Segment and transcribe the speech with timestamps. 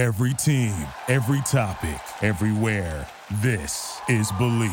[0.00, 0.72] Every team,
[1.08, 3.06] every topic, everywhere.
[3.42, 4.72] This is Believe.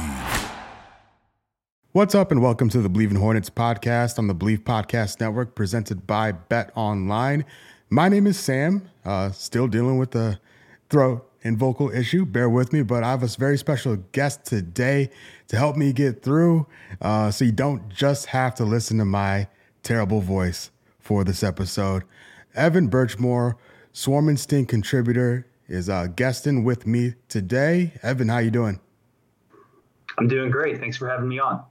[1.92, 5.54] What's up, and welcome to the Believe in Hornets podcast on the Believe Podcast Network,
[5.54, 7.44] presented by Bet Online.
[7.90, 8.90] My name is Sam.
[9.04, 10.40] Uh, still dealing with the
[10.90, 12.26] throat and vocal issue.
[12.26, 15.10] Bear with me, but I have a very special guest today
[15.50, 16.68] to help me get through,
[17.02, 19.50] uh, so you don't just have to listen to my
[19.84, 20.72] terrible voice
[21.02, 22.04] for this episode.
[22.56, 23.56] Evan Birchmore,
[23.98, 27.94] Swarm and Sting contributor, is uh, guesting with me today.
[28.04, 28.80] Evan, how you doing?
[30.20, 30.80] I'm doing great.
[30.80, 31.64] Thanks for having me on.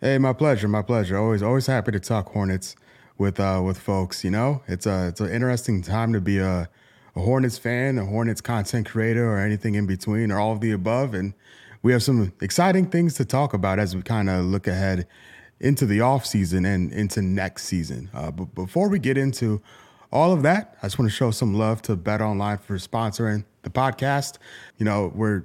[0.00, 1.18] Hey, my pleasure, my pleasure.
[1.18, 2.76] Always, always happy to talk Hornets
[3.18, 4.22] with uh, with folks.
[4.22, 6.68] You know, it's a it's an interesting time to be a,
[7.16, 10.70] a Hornets fan, a Hornets content creator, or anything in between, or all of the
[10.70, 11.12] above.
[11.12, 11.34] And
[11.82, 15.08] we have some exciting things to talk about as we kind of look ahead
[15.58, 18.10] into the off season and into next season.
[18.14, 19.60] Uh, but before we get into
[20.14, 23.44] all of that, I just want to show some love to Bet Online for sponsoring
[23.62, 24.38] the podcast.
[24.78, 25.42] You know, we're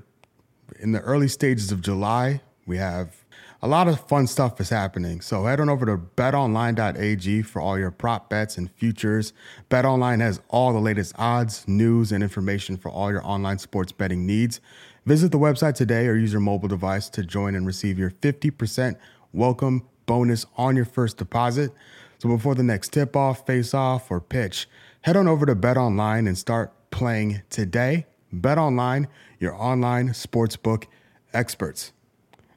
[0.79, 2.41] in the early stages of July.
[2.67, 3.25] We have
[3.63, 5.21] a lot of fun stuff is happening.
[5.21, 9.33] So head on over to betonline.ag for all your prop bets and futures.
[9.71, 14.27] BetOnline has all the latest odds, news, and information for all your online sports betting
[14.27, 14.61] needs.
[15.03, 18.97] Visit the website today or use your mobile device to join and receive your 50%
[19.33, 21.71] welcome bonus on your first deposit.
[22.19, 24.67] So before the next tip off, face off, or pitch,
[25.01, 28.05] head on over to BetOnline and start playing today.
[28.33, 29.07] BetOnline,
[29.39, 30.85] your online sportsbook
[31.33, 31.93] experts.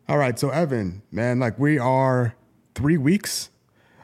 [0.08, 2.34] All right, so Evan, man, like we are
[2.74, 3.50] three weeks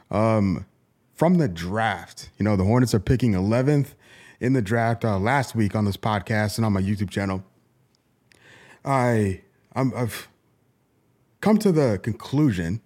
[0.09, 0.65] um,
[1.13, 2.29] from the draft.
[2.37, 3.95] You know, the Hornets are picking 11th
[4.39, 7.43] in the draft uh, last week on this podcast and on my YouTube channel.
[8.85, 9.41] I
[9.75, 10.29] I'm, I've
[11.41, 12.81] come to the conclusion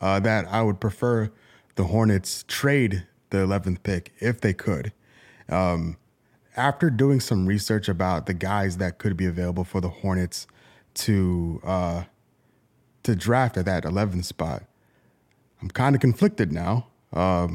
[0.00, 1.30] uh, that I would prefer
[1.78, 4.92] the Hornets trade the 11th pick if they could.
[5.48, 5.96] Um,
[6.56, 10.48] after doing some research about the guys that could be available for the Hornets
[10.94, 12.02] to uh,
[13.04, 14.64] to draft at that 11th spot,
[15.62, 17.46] I'm kind of conflicted now because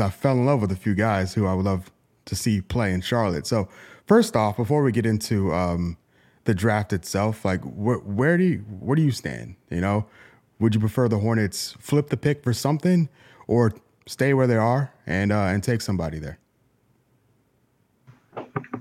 [0.00, 1.90] I fell in love with a few guys who I would love
[2.26, 3.48] to see play in Charlotte.
[3.48, 3.68] So
[4.06, 5.96] first off, before we get into um,
[6.44, 9.56] the draft itself, like wh- where do you where do you stand?
[9.70, 10.06] You know,
[10.60, 13.08] would you prefer the Hornets flip the pick for something,
[13.46, 13.72] or
[14.06, 16.38] stay where they are and uh, and take somebody there?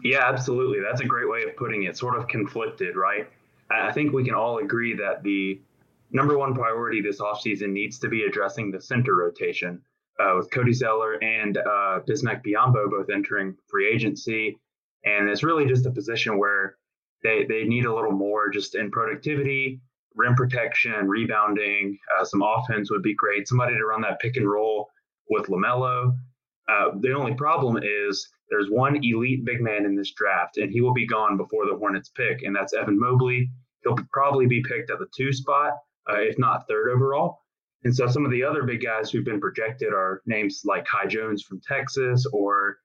[0.03, 0.79] Yeah, absolutely.
[0.79, 1.97] That's a great way of putting it.
[1.97, 3.29] Sort of conflicted, right?
[3.69, 5.61] I think we can all agree that the
[6.11, 9.81] number one priority this offseason needs to be addressing the center rotation
[10.19, 14.57] uh, with Cody Zeller and uh, Bismack Biyombo both entering free agency.
[15.05, 16.77] And it's really just a position where
[17.23, 19.79] they, they need a little more just in productivity
[20.15, 23.47] rim protection, rebounding, uh, some offense would be great.
[23.47, 24.89] Somebody to run that pick and roll
[25.29, 26.13] with LaMelo.
[26.69, 30.81] Uh, the only problem is there's one elite big man in this draft, and he
[30.81, 33.49] will be gone before the Hornets pick, and that's Evan Mobley.
[33.83, 35.73] He'll probably be picked at the two spot,
[36.09, 37.39] uh, if not third overall.
[37.83, 41.07] And so some of the other big guys who've been projected are names like Kai
[41.07, 42.77] Jones from Texas or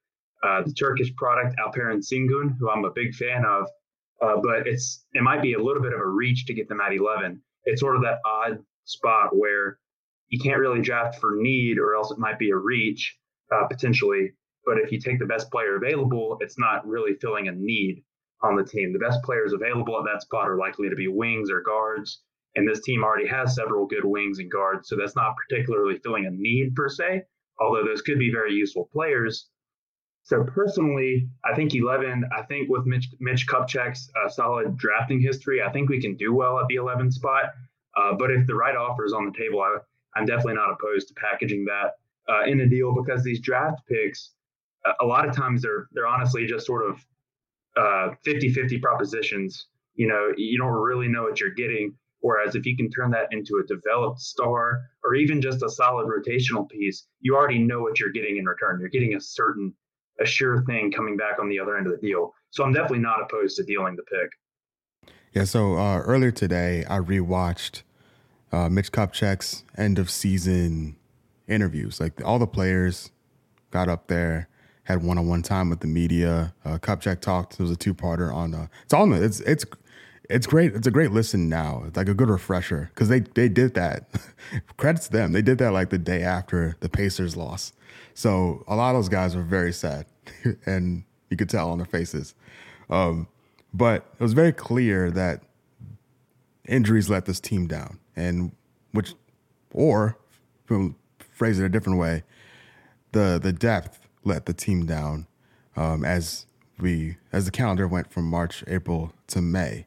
[0.42, 3.69] uh, the Turkish product Alperen Sengun, who I'm a big fan of.
[4.22, 6.81] Uh, but it's it might be a little bit of a reach to get them
[6.81, 7.41] at 11.
[7.65, 9.78] It's sort of that odd spot where
[10.28, 13.16] you can't really draft for need, or else it might be a reach
[13.53, 14.32] uh, potentially.
[14.65, 18.03] But if you take the best player available, it's not really filling a need
[18.43, 18.93] on the team.
[18.93, 22.22] The best players available at that spot are likely to be wings or guards,
[22.54, 26.27] and this team already has several good wings and guards, so that's not particularly filling
[26.27, 27.22] a need per se.
[27.60, 29.48] Although those could be very useful players,
[30.26, 32.28] so personally, I think 11.
[32.37, 36.34] I think with Mitch, Mitch Kupchak's uh, solid drafting history, I think we can do
[36.34, 37.53] well at the 11 spot.
[37.97, 39.78] Uh, but if the right offer is on the table, I,
[40.19, 41.92] am definitely not opposed to packaging that
[42.28, 44.32] uh, in a deal because these draft picks,
[45.00, 47.06] a lot of times they're they're honestly just sort of
[47.78, 49.69] 50-50 uh, propositions.
[49.94, 51.94] You know, you don't really know what you're getting.
[52.19, 56.09] Whereas if you can turn that into a developed star or even just a solid
[56.09, 58.81] rotational piece, you already know what you're getting in return.
[58.81, 59.72] You're getting a certain
[60.21, 62.34] a sure thing coming back on the other end of the deal.
[62.50, 64.30] So I'm definitely not opposed to dealing the pick.
[65.33, 65.45] Yeah.
[65.45, 67.83] So uh, earlier today, I rewatched
[68.53, 70.97] uh, Mitch Kupchak's end of season
[71.47, 72.01] interviews.
[72.01, 73.10] Like all the players
[73.71, 74.48] got up there,
[74.84, 76.54] had one on one time with the media.
[76.65, 77.54] Uh, Kupchak talked.
[77.54, 78.54] It was a two parter on.
[78.54, 79.13] Uh, it's all.
[79.13, 79.65] It's it's
[80.28, 80.75] it's great.
[80.75, 81.84] It's a great listen now.
[81.87, 84.09] It's like a good refresher because they they did that.
[84.77, 85.33] Credits to them.
[85.33, 87.73] They did that like the day after the Pacers loss.
[88.15, 90.07] So a lot of those guys were very sad,
[90.67, 92.34] and you could tell on their faces.
[92.89, 93.28] Um,
[93.75, 95.43] but it was very clear that
[96.67, 98.53] injuries let this team down, and
[98.93, 99.15] which,
[99.73, 100.19] or
[101.19, 102.25] phrase it a different way,
[103.13, 105.27] the the depth let the team down.
[105.77, 106.47] Um, as
[106.78, 109.87] we as the calendar went from March, April to May.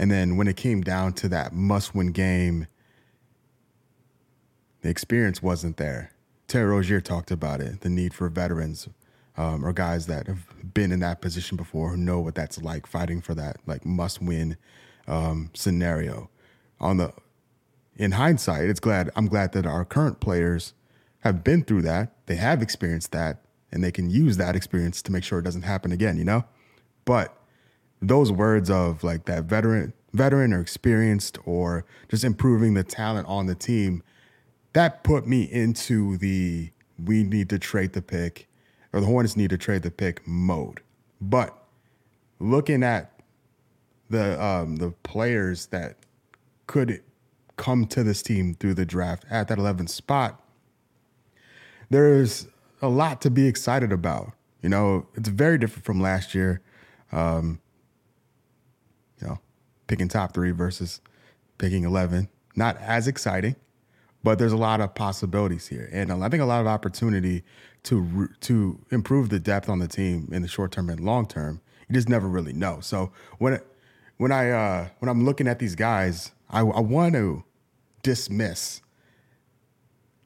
[0.00, 2.66] And then when it came down to that must win game,
[4.80, 6.12] the experience wasn't there.
[6.48, 8.88] Terry Rozier talked about it the need for veterans
[9.36, 12.86] um, or guys that have been in that position before who know what that's like
[12.86, 14.56] fighting for that like must win
[15.06, 16.30] um, scenario.
[16.80, 17.12] On the
[17.94, 20.72] in hindsight, it's glad I'm glad that our current players
[21.18, 22.14] have been through that.
[22.24, 25.60] They have experienced that and they can use that experience to make sure it doesn't
[25.60, 26.46] happen again, you know?
[27.04, 27.36] But
[28.00, 33.46] those words of like that veteran veteran or experienced or just improving the talent on
[33.46, 34.02] the team,
[34.72, 36.70] that put me into the
[37.04, 38.48] we need to trade the pick
[38.92, 40.80] or the Hornets need to trade the pick mode.
[41.20, 41.56] But
[42.38, 43.12] looking at
[44.08, 45.96] the um, the players that
[46.66, 47.02] could
[47.56, 50.42] come to this team through the draft at that 11th spot,
[51.90, 52.48] there's
[52.80, 54.32] a lot to be excited about.
[54.62, 56.60] You know, it's very different from last year.
[57.12, 57.60] Um,
[59.90, 61.00] picking top three versus
[61.58, 62.28] picking 11.
[62.54, 63.56] Not as exciting,
[64.22, 65.88] but there's a lot of possibilities here.
[65.92, 67.42] And I think a lot of opportunity
[67.82, 71.60] to to improve the depth on the team in the short term and long term.
[71.88, 72.78] You just never really know.
[72.80, 73.60] So when
[74.18, 77.42] when I uh, when I'm looking at these guys, I, I want to
[78.04, 78.82] dismiss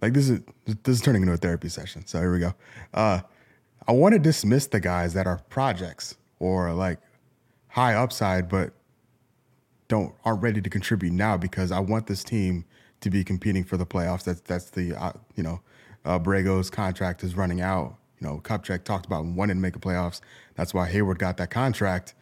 [0.02, 2.06] like this is this is turning into a therapy session.
[2.06, 2.52] So here we go.
[2.92, 3.20] Uh,
[3.88, 6.98] I want to dismiss the guys that are projects or like
[7.68, 8.74] high upside, but
[9.88, 12.64] don't aren't ready to contribute now because I want this team
[13.00, 14.24] to be competing for the playoffs.
[14.24, 15.60] That's that's the uh, you know
[16.04, 17.96] uh, Borrego's contract is running out.
[18.20, 20.20] You know, Kupchak talked about wanting to make the playoffs.
[20.54, 22.14] That's why Hayward got that contract.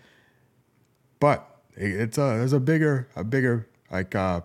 [1.20, 4.40] But it's a there's a bigger a bigger like uh,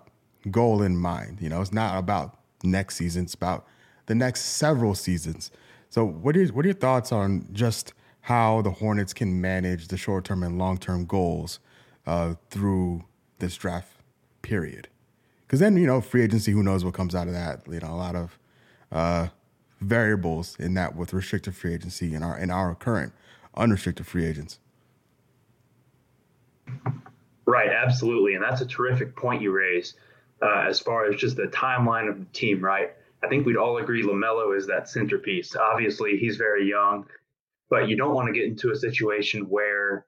[0.52, 1.40] goal in mind.
[1.42, 3.24] You know, it's not about next season.
[3.24, 3.66] It's about
[4.06, 5.52] the next several seasons.
[5.90, 9.88] So, what are your, what are your thoughts on just how the Hornets can manage
[9.88, 11.60] the short term and long term goals
[12.08, 13.04] uh, through
[13.38, 13.92] this draft
[14.42, 14.88] period?
[15.46, 17.62] Because then, you know, free agency, who knows what comes out of that?
[17.70, 18.40] You know, a lot of
[18.92, 19.28] uh,
[19.80, 23.14] variables in that with restricted free agency and our in our current
[23.56, 24.60] unrestricted free agents.
[27.46, 29.94] Right, absolutely, and that's a terrific point you raise
[30.42, 32.92] uh, as far as just the timeline of the team, right?
[33.24, 35.56] I think we'd all agree LaMelo is that centerpiece.
[35.56, 37.08] Obviously, he's very young,
[37.70, 40.06] but you don't want to get into a situation where,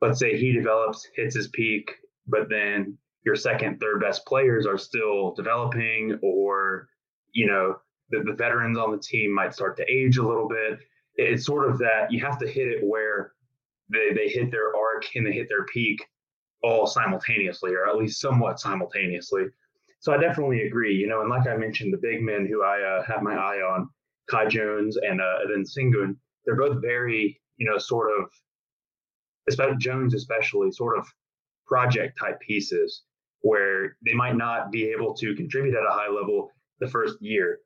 [0.00, 1.90] let's say, he develops, hits his peak,
[2.26, 6.88] but then your second, third best players are still developing, or,
[7.32, 7.76] you know,
[8.10, 10.78] the, the veterans on the team might start to age a little bit.
[11.16, 13.32] It's sort of that you have to hit it where
[13.88, 16.04] they, they hit their arc and they hit their peak
[16.62, 19.44] all simultaneously, or at least somewhat simultaneously.
[20.00, 20.94] So I definitely agree.
[20.94, 23.58] You know, and like I mentioned, the big men who I uh, have my eye
[23.58, 23.88] on,
[24.30, 28.28] Kai Jones and uh, then Sengun, they're both very, you know, sort of,
[29.48, 31.06] especially Jones especially, sort of
[31.66, 33.02] project type pieces
[33.40, 36.50] where they might not be able to contribute at a high level
[36.80, 37.58] the first year.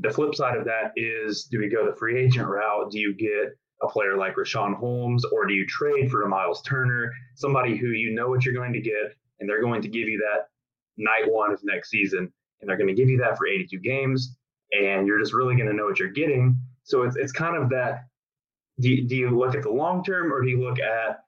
[0.00, 2.90] The flip side of that is do we go the free agent route?
[2.90, 6.62] Do you get a player like Richaun Holmes, or do you trade for a Miles
[6.62, 10.08] Turner, somebody who you know what you're going to get, and they're going to give
[10.08, 10.48] you that
[10.96, 14.36] night one of next season, and they're going to give you that for 82 games,
[14.72, 16.58] and you're just really going to know what you're getting.
[16.84, 18.04] So it's it's kind of that.
[18.80, 21.20] Do you, do you look at the long term, or do you look at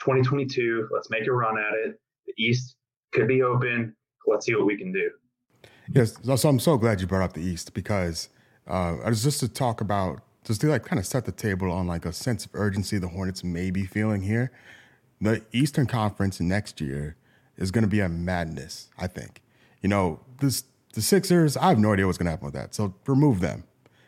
[0.00, 0.88] 2022?
[0.92, 2.00] Let's make a run at it.
[2.26, 2.76] The East
[3.12, 3.94] could be open.
[4.26, 5.10] Let's see what we can do.
[5.92, 8.28] Yes, so I'm so glad you brought up the East because
[8.66, 12.04] uh, just to talk about just to like kind of set the table on like
[12.04, 14.52] a sense of urgency the Hornets may be feeling here.
[15.20, 17.16] The Eastern Conference next year
[17.56, 18.90] is going to be a madness.
[18.98, 19.42] I think.
[19.82, 20.64] You know, this
[20.94, 21.56] the Sixers.
[21.56, 22.74] I have no idea what's going to happen with that.
[22.74, 23.64] So remove them.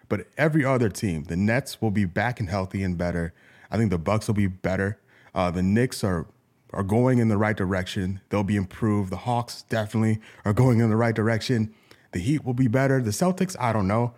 [0.09, 3.35] But every other team, the Nets will be back and healthy and better.
[3.71, 4.99] I think the Bucks will be better.
[5.35, 6.27] Uh, the Knicks are
[6.73, 8.21] are going in the right direction.
[8.29, 9.11] They'll be improved.
[9.11, 11.73] The Hawks definitely are going in the right direction.
[12.13, 13.01] The Heat will be better.
[13.01, 14.15] The Celtics, I don't know.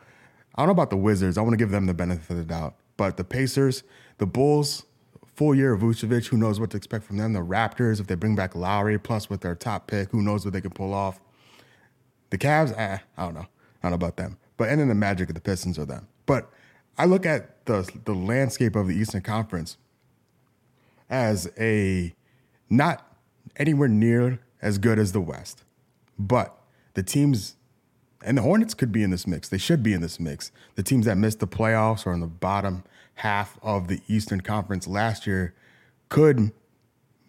[0.55, 1.39] I don't know about the Wizards.
[1.39, 2.75] I want to give them the benefit of the doubt.
[2.97, 3.85] But the Pacers,
[4.17, 4.87] the Bulls,
[5.27, 7.33] full year of Vucevic, who knows what to expect from them?
[7.33, 10.53] The Raptors, if they bring back Lowry, plus with their top pick, who knows what
[10.53, 11.21] they can pull off?
[12.31, 13.47] The Cavs, eh, I don't know.
[13.83, 14.37] I don't know about them.
[14.59, 16.09] But and then the Magic of the Pistons are them.
[16.27, 16.51] But
[16.99, 19.79] I look at the the landscape of the Eastern Conference
[21.09, 22.15] as a
[22.69, 23.17] not
[23.57, 25.65] anywhere near as good as the West.
[26.19, 26.55] But
[26.95, 27.57] the teams
[28.25, 29.49] and the Hornets could be in this mix.
[29.49, 30.51] They should be in this mix.
[30.75, 32.85] The teams that missed the playoffs or in the bottom
[33.15, 35.55] half of the Eastern Conference last year
[36.09, 36.53] could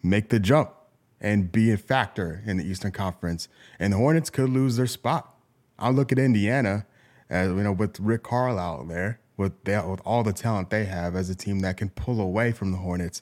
[0.02, 0.72] make the jump
[1.22, 3.48] and be a factor in the Eastern Conference.
[3.78, 5.36] And the Hornets could lose their spot.
[5.78, 6.86] I'll look at Indiana,
[7.30, 11.30] as you know, with Rick Carlisle there, with with all the talent they have as
[11.30, 13.22] a team that can pull away from the Hornets.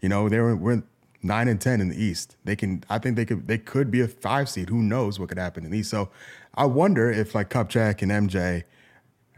[0.00, 0.82] You know, they were we're
[1.22, 2.36] nine and ten in the East.
[2.44, 4.68] They can I think they could they could be a five seed.
[4.68, 5.90] Who knows what could happen in the East?
[5.90, 6.10] So
[6.54, 8.64] I wonder if like Kupchak and MJ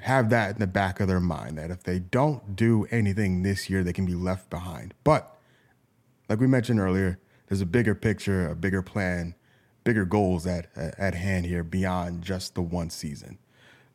[0.00, 3.68] have that in the back of their mind that if they don't do anything this
[3.68, 4.94] year, they can be left behind.
[5.02, 5.36] But
[6.28, 9.34] like we mentioned earlier, there's a bigger picture, a bigger plan,
[9.82, 13.38] bigger goals at at hand here beyond just the one season.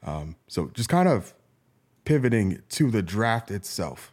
[0.03, 1.33] Um, so just kind of
[2.05, 4.11] pivoting to the draft itself.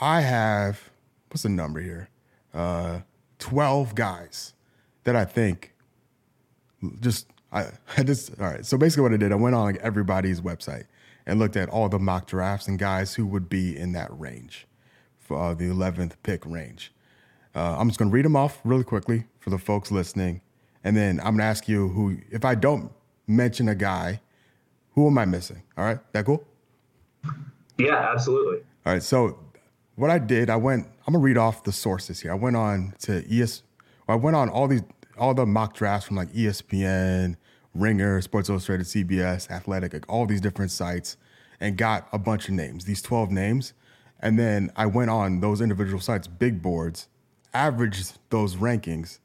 [0.00, 0.90] I have
[1.28, 2.08] what's the number here?
[2.52, 3.00] Uh,
[3.38, 4.54] Twelve guys
[5.02, 5.74] that I think
[7.00, 8.64] just I, I just all right.
[8.64, 10.84] So basically, what I did, I went on like everybody's website
[11.26, 14.66] and looked at all the mock drafts and guys who would be in that range
[15.18, 16.92] for uh, the 11th pick range.
[17.54, 20.40] Uh, I'm just going to read them off really quickly for the folks listening,
[20.82, 22.90] and then I'm going to ask you who, if I don't
[23.32, 24.20] mention a guy,
[24.94, 25.62] who am I missing?
[25.76, 26.44] All right, that cool?
[27.78, 28.58] Yeah, absolutely.
[28.86, 29.38] All right, so
[29.96, 30.86] what I did, I went.
[31.06, 32.32] I'm gonna read off the sources here.
[32.32, 33.62] I went on to ES.
[34.08, 34.82] I went on all these
[35.18, 37.36] all the mock drafts from like ESPN,
[37.74, 41.16] Ringer, Sports Illustrated, CBS, Athletic, like all these different sites,
[41.60, 42.84] and got a bunch of names.
[42.84, 43.74] These 12 names,
[44.20, 47.08] and then I went on those individual sites, big boards,
[47.54, 49.18] averaged those rankings,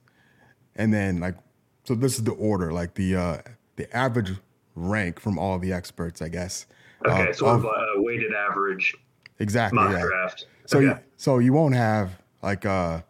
[0.75, 1.35] and then like,
[1.83, 3.37] so this is the order, like the uh,
[3.77, 4.33] the average
[4.75, 6.67] rank from all the experts, I guess.
[7.05, 8.93] Okay, uh, sort of, of a weighted average.
[9.39, 9.79] Exactly.
[9.79, 10.01] Mock yeah.
[10.01, 10.45] draft.
[10.65, 10.87] So okay.
[10.87, 13.01] you, so you won't have like uh,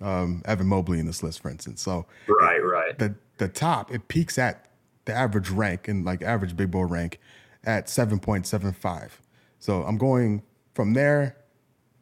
[0.00, 1.80] um, Evan Mobley in this list, for instance.
[1.80, 2.98] So right, right.
[2.98, 4.66] The the top it peaks at
[5.04, 7.20] the average rank and like average big board rank
[7.64, 9.20] at seven point seven five.
[9.58, 10.42] So I'm going
[10.74, 11.36] from there,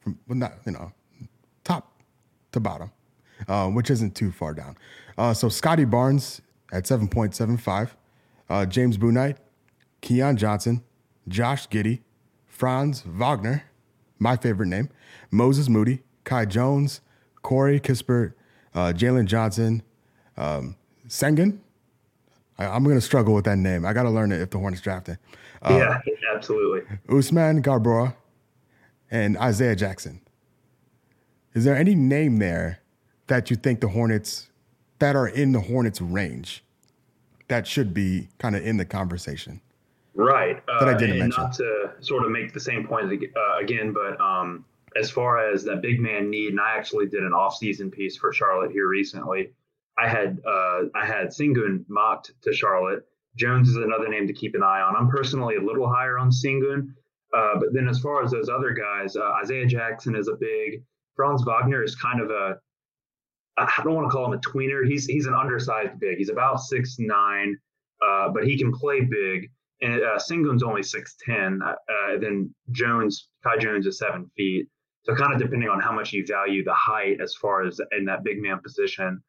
[0.00, 0.92] from well, not you know,
[1.64, 2.00] top
[2.52, 2.92] to bottom,
[3.48, 4.76] uh, which isn't too far down.
[5.18, 6.40] Uh, so Scotty Barnes
[6.72, 7.96] at seven point seven five,
[8.48, 9.36] uh, James Bouknight,
[10.00, 10.82] Keon Johnson,
[11.28, 12.00] Josh Giddey,
[12.46, 13.64] Franz Wagner,
[14.18, 14.88] my favorite name,
[15.30, 17.00] Moses Moody, Kai Jones,
[17.42, 18.34] Corey Kispert,
[18.74, 19.82] uh, Jalen Johnson,
[20.36, 20.76] um,
[21.08, 21.58] Sengun.
[22.58, 23.84] I, am going to struggle with that name.
[23.84, 25.18] I got to learn it if the Hornets draft it.
[25.62, 26.82] Uh, yeah, absolutely.
[27.08, 28.14] Usman Garuba
[29.10, 30.20] and Isaiah Jackson.
[31.54, 32.80] Is there any name there
[33.26, 34.50] that you think the Hornets
[34.98, 36.64] that are in the Hornets range
[37.48, 39.60] that should be kind of in the conversation?
[40.14, 40.64] Right.
[40.66, 41.42] That I didn't uh, mention.
[41.42, 44.64] Not to sort of make the same point uh, again, but um,
[44.98, 48.32] as far as that big man need, and I actually did an off-season piece for
[48.32, 49.52] Charlotte here recently.
[49.98, 53.06] I had uh, I had Sengun mocked to Charlotte.
[53.36, 54.96] Jones is another name to keep an eye on.
[54.96, 56.94] I'm personally a little higher on Sengun,
[57.36, 60.82] uh, but then as far as those other guys, uh, Isaiah Jackson is a big.
[61.14, 62.58] Franz Wagner is kind of a.
[63.58, 64.86] I don't want to call him a tweener.
[64.86, 66.18] He's he's an undersized big.
[66.18, 67.56] He's about six nine,
[68.06, 69.50] uh, but he can play big.
[69.82, 71.60] And uh, Sengun's only six ten.
[71.62, 74.66] Uh, then Jones, Kai Jones is seven feet.
[75.04, 78.04] So kind of depending on how much you value the height as far as in
[78.06, 79.22] that big man position.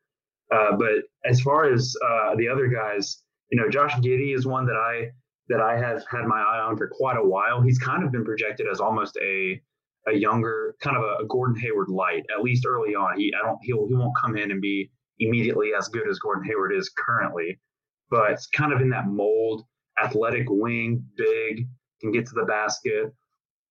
[0.52, 4.66] Uh, but as far as uh, the other guys, you know, Josh Giddey is one
[4.66, 5.12] that I
[5.50, 7.62] that I have had my eye on for quite a while.
[7.62, 9.62] He's kind of been projected as almost a
[10.08, 13.18] a younger, kind of a, Gordon Hayward light, at least early on.
[13.18, 16.44] He I don't he'll he won't come in and be immediately as good as Gordon
[16.46, 17.60] Hayward is currently,
[18.10, 19.64] but it's kind of in that mold,
[20.02, 21.68] athletic wing, big,
[22.02, 23.14] can get to the basket.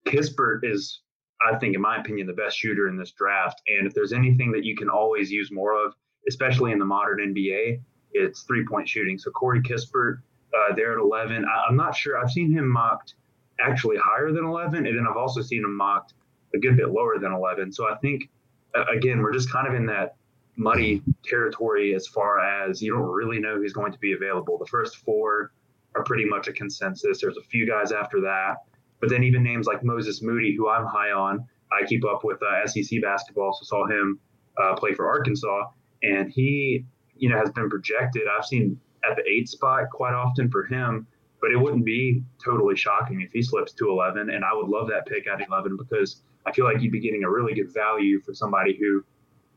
[0.07, 1.03] Kispert is
[1.43, 3.61] I think, in my opinion, the best shooter in this draft.
[3.69, 5.95] And if there's anything that you can always use more of,
[6.29, 7.81] especially in the modern NBA,
[8.13, 9.19] it's three point shooting.
[9.19, 10.21] So Corey Kispert,
[10.55, 11.45] uh, there at 11.
[11.45, 12.19] I, am not sure.
[12.19, 13.15] I've seen him mocked
[13.61, 16.15] actually higher than 11, and then I've also seen him mocked
[16.57, 17.73] a good bit lower than 11.
[17.73, 18.29] So I think,
[18.75, 20.17] again, we're just kind of in that
[20.57, 24.59] muddy territory as far as you don't really know who's going to be available.
[24.59, 25.53] The first four
[25.95, 27.21] are pretty much a consensus.
[27.21, 28.57] There's a few guys after that.
[29.01, 32.39] But then even names like Moses Moody, who I'm high on, I keep up with
[32.43, 34.19] uh, SEC basketball, so saw him
[34.61, 35.65] uh, play for Arkansas,
[36.03, 36.85] and he,
[37.17, 38.23] you know, has been projected.
[38.27, 41.07] I've seen at the eight spot quite often for him,
[41.41, 44.89] but it wouldn't be totally shocking if he slips to 11, and I would love
[44.89, 48.21] that pick at 11 because I feel like you'd be getting a really good value
[48.21, 49.05] for somebody who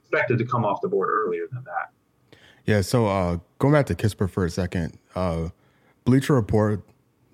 [0.02, 2.40] expected to come off the board earlier than that.
[2.66, 2.82] Yeah.
[2.82, 5.50] So uh, going back to Kispert for a second, uh,
[6.04, 6.84] Bleacher Report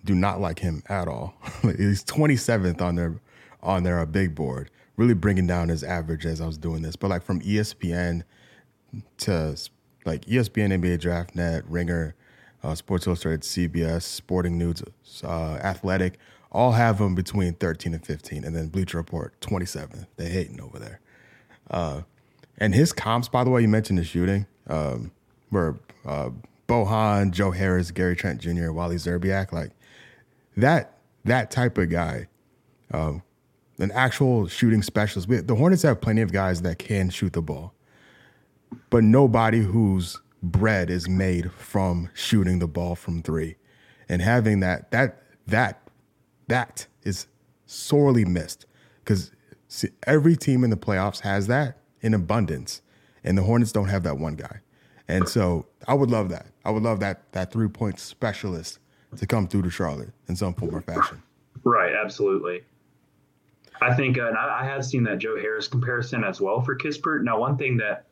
[0.03, 1.33] do not like him at all.
[1.61, 3.19] He's 27th on their
[3.63, 6.95] on their uh, big board, really bringing down his average as I was doing this.
[6.95, 8.21] But like from ESPN
[9.17, 9.57] to
[10.05, 12.15] like ESPN, NBA Draft Net, Ringer,
[12.63, 14.83] uh, Sports Illustrated, CBS, Sporting News,
[15.23, 16.19] uh, Athletic,
[16.55, 20.07] all have them between 13 and 15, and then Bleacher Report 27.
[20.15, 21.01] They hating over there.
[21.69, 22.01] Uh,
[22.57, 25.11] and his comps, by the way, you mentioned the shooting, um,
[25.51, 26.29] were uh,
[26.67, 29.71] Bohan, Joe Harris, Gary Trent Jr., Wally Szczerbiak, like
[30.57, 30.93] that
[31.25, 32.27] that type of guy,
[32.91, 33.21] um,
[33.79, 35.27] an actual shooting specialist.
[35.27, 37.73] We, the Hornets have plenty of guys that can shoot the ball,
[38.89, 43.57] but nobody whose bread is made from shooting the ball from three,
[44.07, 45.84] and having that that that
[46.47, 47.27] that is
[47.65, 48.65] sorely missed
[49.03, 49.31] because
[50.05, 52.81] every team in the playoffs has that in abundance,
[53.23, 54.61] and the Hornets don't have that one guy.
[55.07, 56.47] And so I would love that.
[56.63, 58.79] I would love that that three point specialist
[59.17, 61.21] to come through to Charlotte in some form or fashion.
[61.63, 62.63] Right, absolutely.
[63.81, 66.77] I think, uh, and I, I, have seen that Joe Harris comparison as well for
[66.77, 67.23] Kispert.
[67.23, 68.05] Now, one thing that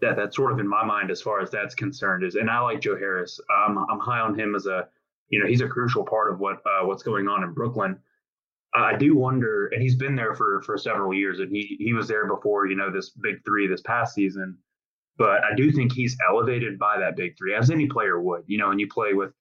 [0.00, 2.60] that that's sort of in my mind as far as that's concerned is, and I
[2.60, 3.40] like Joe Harris.
[3.54, 4.88] Um, I'm high on him as a,
[5.32, 7.98] you know, he's a crucial part of what uh, what's going on in Brooklyn.
[8.74, 12.06] I do wonder, and he's been there for for several years, and he he was
[12.06, 14.58] there before, you know, this big three this past season.
[15.16, 18.44] But I do think he's elevated by that big three, as any player would.
[18.46, 19.32] You know, and you play with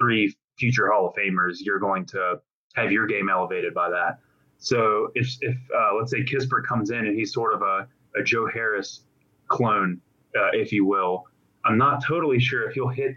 [0.00, 2.40] three future Hall of Famers, you're going to
[2.74, 4.20] have your game elevated by that.
[4.58, 8.22] So if if uh, let's say Kispert comes in and he's sort of a, a
[8.22, 9.00] Joe Harris
[9.48, 10.00] clone,
[10.36, 11.24] uh, if you will,
[11.64, 13.16] I'm not totally sure if he'll hit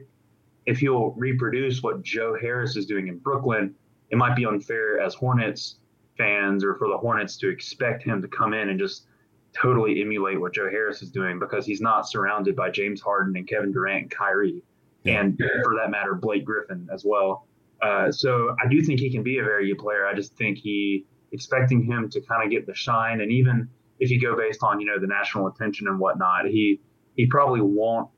[0.65, 3.75] if he'll reproduce what Joe Harris is doing in Brooklyn.
[4.09, 5.77] It might be unfair as Hornets
[6.17, 9.07] fans or for the Hornets to expect him to come in and just
[9.53, 13.47] totally emulate what Joe Harris is doing because he's not surrounded by James Harden and
[13.47, 14.63] Kevin Durant and Kyrie,
[15.03, 15.21] yeah.
[15.21, 17.47] and for that matter, Blake Griffin as well.
[17.81, 20.07] Uh, so I do think he can be a very good player.
[20.07, 23.67] I just think he expecting him to kind of get the shine, and even
[23.99, 26.79] if you go based on you know the national attention and whatnot, he
[27.15, 28.09] he probably won't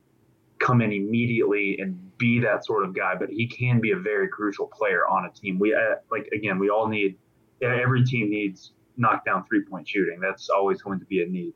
[0.59, 4.27] come in immediately and be that sort of guy, but he can be a very
[4.27, 5.60] crucial player on a team.
[5.60, 7.17] We uh, like again, we all need
[7.62, 10.19] every team needs knockdown three point shooting.
[10.19, 11.53] That's always going to be a need.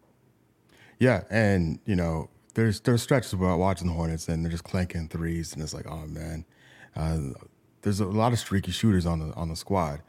[0.99, 5.07] Yeah, and you know, there's there's stretches about watching the Hornets and they're just clanking
[5.07, 6.45] threes, and it's like, oh man,
[6.95, 7.19] uh,
[7.81, 10.01] there's a lot of streaky shooters on the on the squad,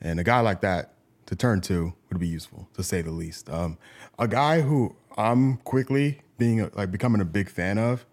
[0.00, 0.94] and a guy like that
[1.26, 3.48] to turn to would be useful to say the least.
[3.50, 3.78] Um,
[4.18, 8.06] a guy who I'm quickly being like becoming a big fan of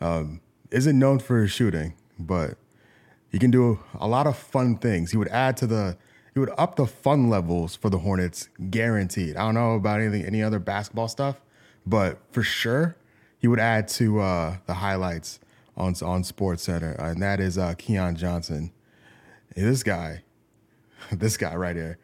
[0.00, 2.56] um, isn't known for his shooting, but
[3.30, 5.10] he can do a lot of fun things.
[5.10, 5.96] He would add to the
[6.32, 9.36] he would up the fun levels for the Hornets, guaranteed.
[9.36, 11.40] I don't know about anything, any other basketball stuff,
[11.84, 12.96] but for sure,
[13.38, 15.40] he would add to uh, the highlights
[15.76, 18.70] on on Sports Center, and that is uh, Keon Johnson.
[19.54, 20.22] Hey, this guy,
[21.12, 21.98] this guy right here.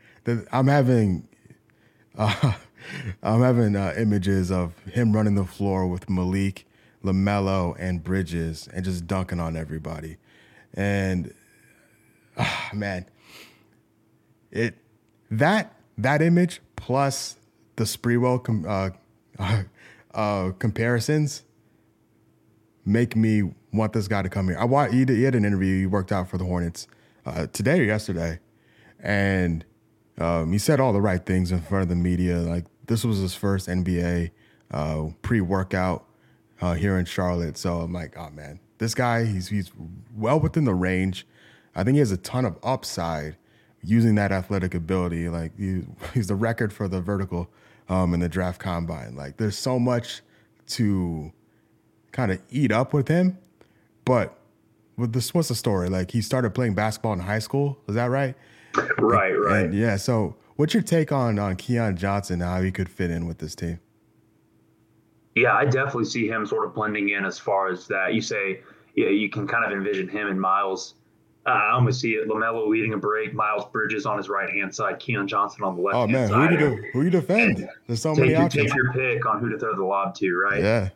[0.51, 1.29] I'm having,
[2.19, 2.55] uh,
[3.23, 6.67] I'm having uh, images of him running the floor with Malik,
[7.07, 10.17] LaMelo, and Bridges, and just dunking on everybody.
[10.75, 11.33] And
[12.37, 13.07] ah, man,
[14.51, 14.77] it
[15.31, 17.37] that that image plus
[17.77, 18.91] the Sprewell com, uh,
[20.15, 21.43] uh, comparisons
[22.85, 23.43] make me
[23.73, 24.59] want this guy to come here.
[24.59, 25.81] I he, he had an interview.
[25.81, 26.87] He worked out for the Hornets
[27.25, 28.39] uh, today or yesterday,
[29.01, 29.65] and
[30.19, 32.39] um, he said all the right things in front of the media.
[32.39, 34.31] Like this was his first NBA
[34.71, 36.05] uh, pre-workout
[36.61, 37.57] uh, here in Charlotte.
[37.57, 39.71] So I'm like, oh man, this guy he's he's
[40.17, 41.27] well within the range.
[41.75, 43.37] I think he has a ton of upside
[43.83, 45.29] using that athletic ability.
[45.29, 45.83] Like he,
[46.15, 47.49] he's the record for the vertical
[47.89, 49.17] um, in the draft combine.
[49.17, 50.23] Like there's so much
[50.69, 51.33] to
[52.13, 53.39] kind of eat up with him,
[54.05, 54.37] but
[54.97, 55.89] with this, what's the story?
[55.89, 57.79] Like he started playing basketball in high school.
[57.87, 58.35] Is that right?
[58.99, 59.65] Right, right.
[59.67, 59.97] And yeah.
[59.97, 62.41] So what's your take on on Keon Johnson?
[62.41, 63.81] How he could fit in with this team?
[65.37, 68.15] Yeah, I definitely see him sort of blending in as far as that.
[68.15, 68.63] You say,
[68.97, 70.95] yeah, you can kind of envision him and Miles
[71.47, 72.29] uh, I almost see it.
[72.29, 75.83] LaMelo leading a break, Miles Bridges on his right hand side, Keon Johnson on the
[75.83, 75.97] left.
[75.97, 76.59] Oh man, side.
[76.59, 77.69] who you who you defend?
[77.87, 78.65] There's so take, many options.
[78.65, 80.61] Take your pick on who to throw the lob to, right?
[80.61, 80.89] Yeah.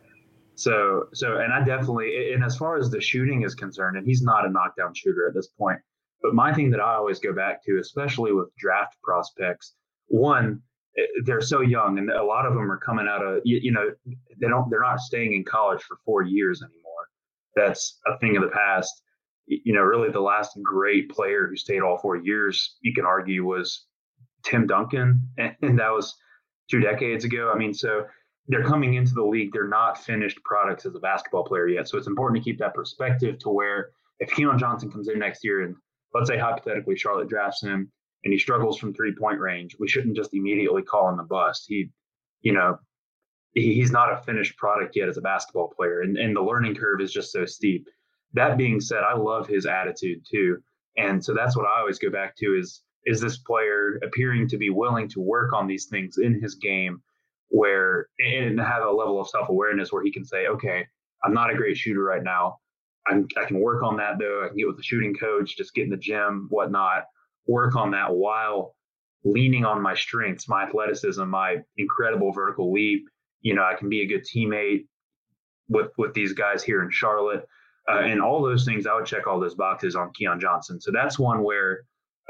[0.55, 4.21] So so, and I definitely, and as far as the shooting is concerned, and he's
[4.23, 5.79] not a knockdown shooter at this point.
[6.21, 9.75] But my thing that I always go back to, especially with draft prospects,
[10.07, 10.61] one,
[10.97, 13.71] Eh, they're so young, and a lot of them are coming out of you, you
[13.71, 13.89] know
[14.39, 16.81] they don't they're not staying in college for four years anymore.
[17.55, 19.01] That's a thing of the past
[19.47, 23.45] you know, really the last great player who stayed all four years, you can argue,
[23.45, 23.85] was
[24.43, 26.15] Tim Duncan, and that was
[26.69, 27.51] two decades ago.
[27.53, 28.05] I mean, so
[28.47, 31.87] they're coming into the league, they're not finished products as a basketball player yet.
[31.87, 35.43] So it's important to keep that perspective to where if Keon Johnson comes in next
[35.43, 35.75] year and
[36.13, 37.91] let's say hypothetically Charlotte drafts him
[38.23, 41.65] and he struggles from three point range, we shouldn't just immediately call him a bust.
[41.67, 41.89] He,
[42.41, 42.77] you know,
[43.53, 46.75] he, he's not a finished product yet as a basketball player, and, and the learning
[46.75, 47.87] curve is just so steep
[48.33, 50.57] that being said, I love his attitude too.
[50.97, 54.57] And so that's what I always go back to is is this player appearing to
[54.57, 57.01] be willing to work on these things in his game
[57.47, 60.85] where and have a level of self-awareness where he can say, okay,
[61.23, 62.57] I'm not a great shooter right now.
[63.07, 64.43] I'm, I can work on that though.
[64.45, 67.05] I can get with the shooting coach, just get in the gym, whatnot.
[67.51, 68.75] Work on that while
[69.23, 73.07] leaning on my strengths, my athleticism, my incredible vertical leap.
[73.41, 74.87] You know, I can be a good teammate
[75.69, 77.45] with with these guys here in Charlotte,
[77.89, 78.87] uh, and all those things.
[78.87, 80.79] I would check all those boxes on Keon Johnson.
[80.79, 81.81] So that's one where,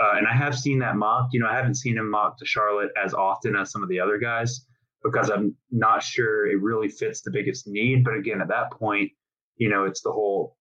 [0.02, 1.30] uh, and I have seen that mock.
[1.32, 4.00] You know, I haven't seen him mock to Charlotte as often as some of the
[4.00, 4.66] other guys
[5.04, 8.04] because I'm not sure it really fits the biggest need.
[8.04, 9.12] But again, at that point,
[9.58, 10.56] you know, it's the whole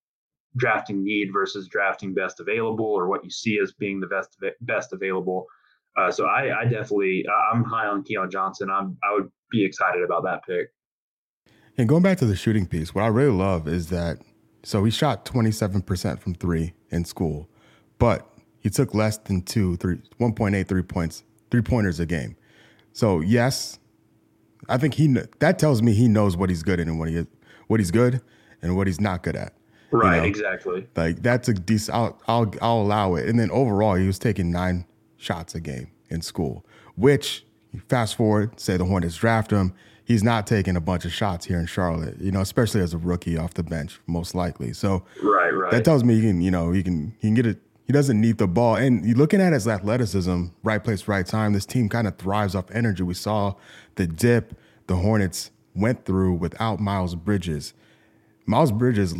[0.57, 4.93] drafting need versus drafting best available or what you see as being the best best
[4.93, 5.45] available.
[5.97, 8.69] Uh, so I, I, definitely I'm high on Keon Johnson.
[8.69, 10.73] I'm I would be excited about that pick.
[11.77, 14.19] And going back to the shooting piece, what I really love is that
[14.63, 17.49] so he shot 27% from three in school,
[17.97, 22.35] but he took less than two, three, 1.8 three points, three pointers a game.
[22.93, 23.79] So yes,
[24.69, 25.07] I think he
[25.39, 27.25] that tells me he knows what he's good in and what he
[27.67, 28.21] what he's good
[28.61, 29.53] and what he's not good at.
[29.91, 30.27] Right, you know?
[30.27, 30.87] exactly.
[30.95, 31.97] Like that's a decent.
[31.97, 33.27] I'll, I'll I'll allow it.
[33.27, 34.85] And then overall, he was taking nine
[35.17, 37.45] shots a game in school, which
[37.87, 39.73] fast forward, say the Hornets draft him,
[40.03, 42.97] he's not taking a bunch of shots here in Charlotte, you know, especially as a
[42.97, 44.73] rookie off the bench, most likely.
[44.73, 45.71] So right, right.
[45.71, 47.59] that tells me he can, you know, he can he can get it.
[47.85, 48.75] He doesn't need the ball.
[48.75, 51.53] And you looking at his athleticism, right place, right time.
[51.53, 53.03] This team kind of thrives off energy.
[53.03, 53.55] We saw
[53.95, 57.73] the dip the Hornets went through without Miles Bridges.
[58.45, 59.15] Miles Bridges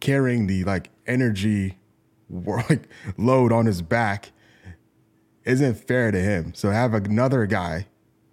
[0.00, 1.78] carrying the like energy
[2.30, 4.32] like load on his back
[5.44, 6.54] isn't fair to him.
[6.54, 7.86] So have another guy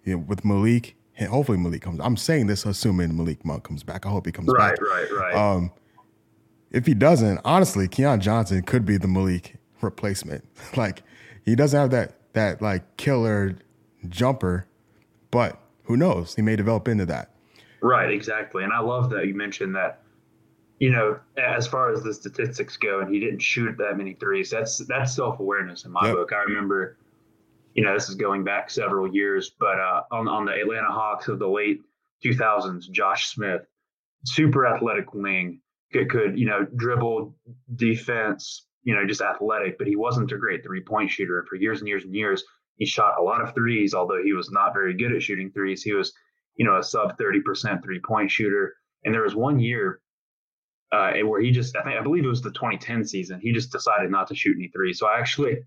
[0.04, 0.94] you know, with Malik.
[1.28, 1.98] Hopefully Malik comes.
[2.00, 4.06] I'm saying this assuming Malik Monk comes back.
[4.06, 4.80] I hope he comes right, back.
[4.80, 5.34] Right, right, right.
[5.34, 5.72] Um,
[6.70, 10.44] if he doesn't, honestly, Keon Johnson could be the Malik replacement.
[10.76, 11.02] like
[11.44, 13.56] he doesn't have that that like killer
[14.08, 14.66] jumper,
[15.30, 16.34] but who knows?
[16.34, 17.34] He may develop into that.
[17.80, 18.64] Right, exactly.
[18.64, 20.02] And I love that you mentioned that
[20.78, 24.50] you know, as far as the statistics go, and he didn't shoot that many threes.
[24.50, 26.14] That's that's self awareness in my yep.
[26.14, 26.32] book.
[26.32, 26.98] I remember,
[27.74, 31.28] you know, this is going back several years, but uh, on on the Atlanta Hawks
[31.28, 31.80] of the late
[32.24, 33.62] 2000s, Josh Smith,
[34.24, 35.60] super athletic wing,
[35.92, 37.34] could, could you know dribble,
[37.74, 41.40] defense, you know, just athletic, but he wasn't a great three point shooter.
[41.40, 42.44] And for years and years and years,
[42.76, 45.82] he shot a lot of threes, although he was not very good at shooting threes.
[45.82, 46.12] He was,
[46.56, 48.74] you know, a sub 30% three point shooter.
[49.04, 50.00] And there was one year
[50.92, 53.40] uh, where he just, I think, I believe it was the 2010 season.
[53.40, 54.98] He just decided not to shoot any threes.
[54.98, 55.58] So I actually,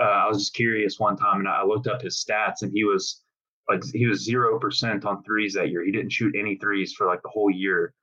[0.00, 2.84] uh, I was just curious one time and I looked up his stats and he
[2.84, 3.22] was
[3.68, 5.84] like, he was 0% on threes that year.
[5.84, 7.94] He didn't shoot any threes for like the whole year,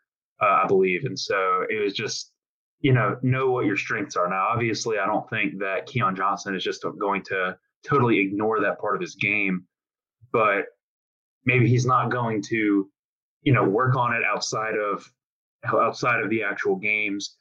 [0.41, 1.05] uh, I believe.
[1.05, 2.31] And so it was just,
[2.79, 4.27] you know, know what your strengths are.
[4.27, 7.55] Now, obviously, I don't think that Keon Johnson is just going to
[7.87, 9.65] totally ignore that part of his game,
[10.31, 10.65] but
[11.45, 12.89] maybe he's not going to,
[13.43, 15.09] you know, work on it outside of
[15.65, 17.37] outside of the actual games,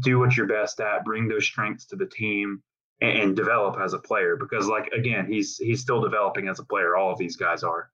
[0.00, 2.62] do what you're best at, bring those strengths to the team,
[3.00, 4.36] and, and develop as a player.
[4.36, 6.96] Because, like again, he's he's still developing as a player.
[6.96, 7.90] All of these guys are.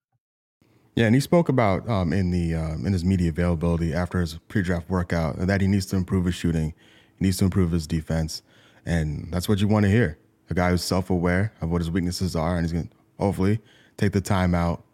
[0.95, 4.39] Yeah, and he spoke about um, in the um, in his media availability after his
[4.49, 6.73] pre-draft workout that he needs to improve his shooting,
[7.19, 8.43] he needs to improve his defense,
[8.87, 10.19] and that's what you want to hear.
[10.49, 13.61] A guy who's self-aware of what his weaknesses are, and he's going to hopefully
[13.99, 14.85] take the time out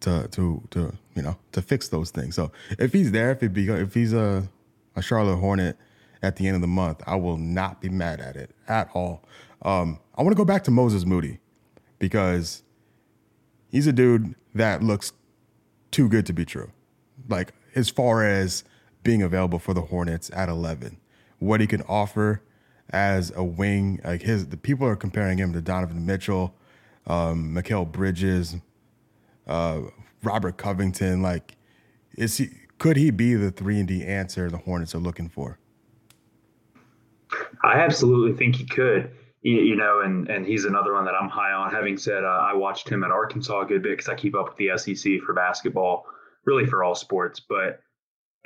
[0.00, 2.36] to to to you know to fix those things.
[2.36, 4.48] So if he's there, if it be if he's a
[4.94, 5.76] a Charlotte Hornet
[6.22, 9.24] at the end of the month, I will not be mad at it at all.
[9.62, 11.40] Um, I want to go back to Moses Moody
[11.98, 12.62] because
[13.68, 15.12] he's a dude that looks
[15.90, 16.70] too good to be true.
[17.28, 18.62] Like as far as
[19.02, 20.98] being available for the Hornets at 11,
[21.40, 22.42] what he can offer
[22.90, 26.54] as a wing, like his the people are comparing him to Donovan Mitchell,
[27.08, 28.56] um, Bridges,
[29.48, 29.80] uh,
[30.22, 31.22] Robert Covington.
[31.22, 31.56] Like,
[32.16, 32.48] is he?
[32.78, 35.58] Could he be the three and D answer the Hornets are looking for?
[37.62, 39.10] I absolutely think he could.
[39.42, 41.72] You, you know, and and he's another one that I'm high on.
[41.72, 44.48] Having said, uh, I watched him at Arkansas a good bit because I keep up
[44.48, 46.06] with the SEC for basketball,
[46.44, 47.40] really for all sports.
[47.40, 47.80] But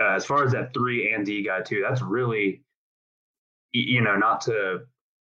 [0.00, 2.62] uh, as far as that three and D guy too, that's really,
[3.72, 4.82] you know, not to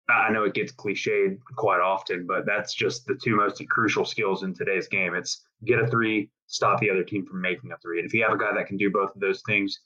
[0.08, 4.44] I know it gets cliched quite often, but that's just the two most crucial skills
[4.44, 5.14] in today's game.
[5.14, 8.00] It's get a three, stop the other team from making a three.
[8.00, 9.80] If you have a guy that can do both of those things,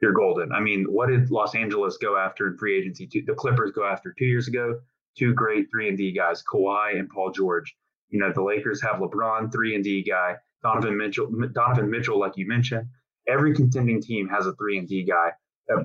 [0.00, 0.52] you're golden.
[0.52, 3.08] I mean, what did Los Angeles go after in free agency?
[3.26, 4.80] The Clippers go after two years ago,
[5.16, 7.74] two great three and D guys, Kawhi and Paul George.
[8.10, 12.36] You know, the Lakers have LeBron, three and D guy, Donovan Mitchell, Donovan Mitchell, like
[12.36, 12.86] you mentioned.
[13.28, 15.32] Every contending team has a three and D guy,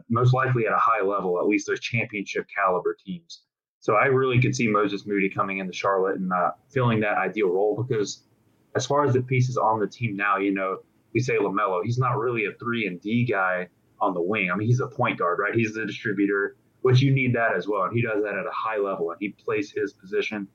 [0.09, 3.43] most likely at a high level, at least those championship caliber teams.
[3.79, 7.47] So I really could see Moses Moody coming into Charlotte and uh, filling that ideal
[7.47, 8.27] role because
[8.75, 10.77] as far as the pieces on the team now, you know,
[11.13, 13.67] we say LaMelo, he's not really a three and D guy
[13.99, 14.49] on the wing.
[14.51, 15.53] I mean, he's a point guard, right?
[15.53, 17.83] He's the distributor, which you need that as well.
[17.83, 20.47] And he does that at a high level and he plays his position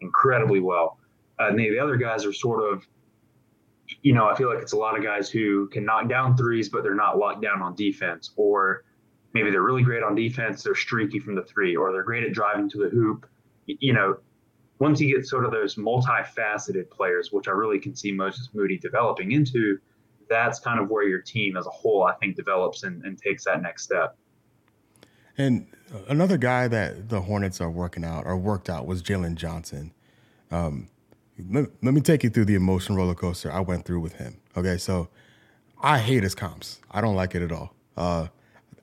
[0.00, 0.98] incredibly well.
[1.38, 2.86] Uh, and the other guys are sort of,
[4.02, 6.68] you know, I feel like it's a lot of guys who can knock down threes,
[6.68, 8.32] but they're not locked down on defense.
[8.36, 8.84] Or
[9.32, 12.32] maybe they're really great on defense, they're streaky from the three, or they're great at
[12.32, 13.26] driving to the hoop.
[13.66, 14.16] You know,
[14.80, 18.78] once you get sort of those multifaceted players, which I really can see Moses Moody
[18.78, 19.78] developing into,
[20.28, 23.44] that's kind of where your team as a whole, I think, develops and, and takes
[23.44, 24.16] that next step.
[25.36, 25.66] And
[26.08, 29.92] another guy that the Hornets are working out or worked out was Jalen Johnson.
[30.50, 30.88] Um,
[31.50, 34.38] let, let, me take you through the emotion roller coaster I went through with him.
[34.56, 35.08] Okay, so
[35.82, 36.80] I hate his comps.
[36.90, 37.74] I don't like it at all.
[37.96, 38.28] Uh,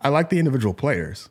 [0.01, 1.29] I like the individual players,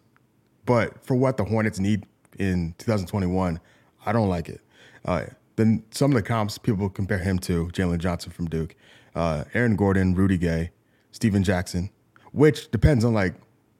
[0.65, 2.05] but for what the Hornets need
[2.39, 3.61] in 2021,
[4.07, 4.61] I don't like it.
[5.05, 5.25] Uh,
[5.57, 8.75] then some of the comps people compare him to Jalen Johnson from Duke,
[9.14, 10.71] uh, Aaron Gordon, Rudy Gay,
[11.12, 11.90] Stephen Jackson,
[12.33, 13.35] which depends on like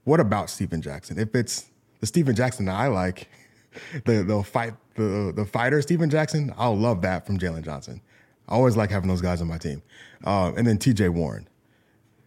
[0.05, 1.19] what about Stephen Jackson?
[1.19, 1.67] If it's
[2.01, 3.29] the Stephen Jackson that I like,
[4.05, 8.01] the the fight the the fighter Stephen Jackson, I'll love that from Jalen Johnson.
[8.49, 9.83] I always like having those guys on my team.
[10.25, 11.09] Uh, and then T.J.
[11.09, 11.49] Warren.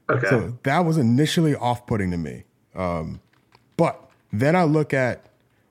[0.09, 0.27] Okay.
[0.27, 2.43] So that was initially off putting to me.
[2.75, 3.21] Um,
[3.77, 5.25] but then I look at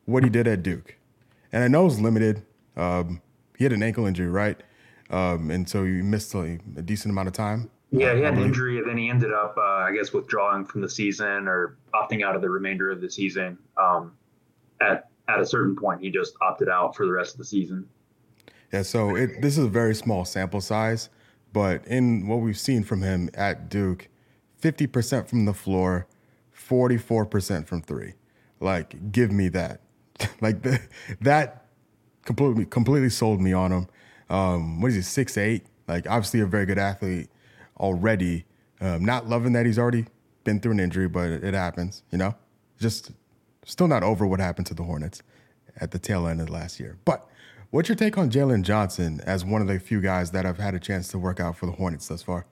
[0.07, 0.97] what he did at Duke,
[1.53, 2.43] and I know it's limited.
[2.77, 3.21] Um,
[3.57, 4.63] he had an ankle injury, right?
[5.11, 7.71] Um, and so he missed a, a, decent amount of time.
[7.91, 10.83] Yeah, he had an injury, and then he ended up, uh, I guess, withdrawing from
[10.83, 13.59] the season or opting out of the remainder of the season.
[13.79, 14.13] Um,
[14.81, 17.89] at at a certain point, he just opted out for the rest of the season.
[18.73, 21.09] Yeah, so it, this is a very small sample size,
[21.55, 24.09] but in what we've seen from him at Duke,
[24.59, 26.07] fifty percent from the floor,
[26.59, 28.15] 44% from three.
[28.61, 29.81] Like, give me that.
[30.41, 30.81] like, the,
[31.21, 31.67] that
[32.25, 33.89] completely completely sold me on him.
[34.29, 35.65] Um, what is he, six eight?
[35.87, 37.29] Like, obviously a very good athlete
[37.81, 38.45] already.
[38.81, 40.07] Um, not loving that he's already
[40.45, 42.35] been through an injury, but it, happens, you know?
[42.79, 43.13] Just
[43.65, 45.23] still not over what happened to the Hornets
[45.81, 46.99] at the tail end of last year.
[47.05, 47.27] But
[47.71, 50.75] what's your take on Jalen Johnson as one of the few guys that have had
[50.75, 52.47] a chance to work out for the Hornets thus far?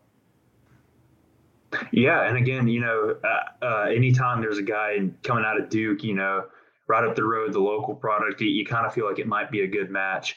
[1.93, 6.03] Yeah, and again, you know, uh, uh, anytime there's a guy coming out of Duke,
[6.05, 6.45] you know,
[6.89, 9.51] right up the road, the local product, you, you kind of feel like it might
[9.51, 10.37] be a good match.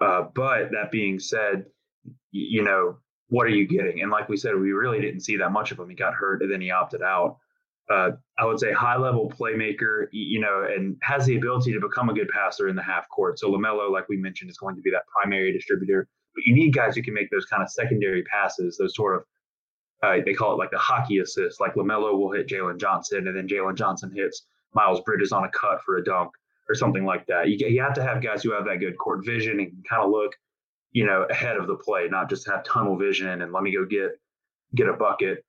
[0.00, 1.66] Uh, but that being said,
[2.30, 2.96] you know,
[3.28, 4.02] what are you getting?
[4.02, 5.88] And like we said, we really didn't see that much of him.
[5.88, 7.38] He got hurt and then he opted out.
[7.90, 12.08] Uh, I would say high level playmaker, you know, and has the ability to become
[12.08, 13.38] a good passer in the half court.
[13.38, 16.08] So LaMelo, like we mentioned, is going to be that primary distributor.
[16.34, 19.24] But you need guys who can make those kind of secondary passes, those sort of
[20.02, 21.60] uh, they call it like the hockey assist.
[21.60, 25.50] Like LaMelo will hit Jalen Johnson, and then Jalen Johnson hits Miles Bridges on a
[25.50, 26.30] cut for a dunk
[26.68, 27.48] or something like that.
[27.48, 30.04] You, you have to have guys who have that good court vision and can kind
[30.04, 30.34] of look,
[30.92, 33.84] you know, ahead of the play, not just have tunnel vision and let me go
[33.84, 34.12] get
[34.74, 35.44] get a bucket.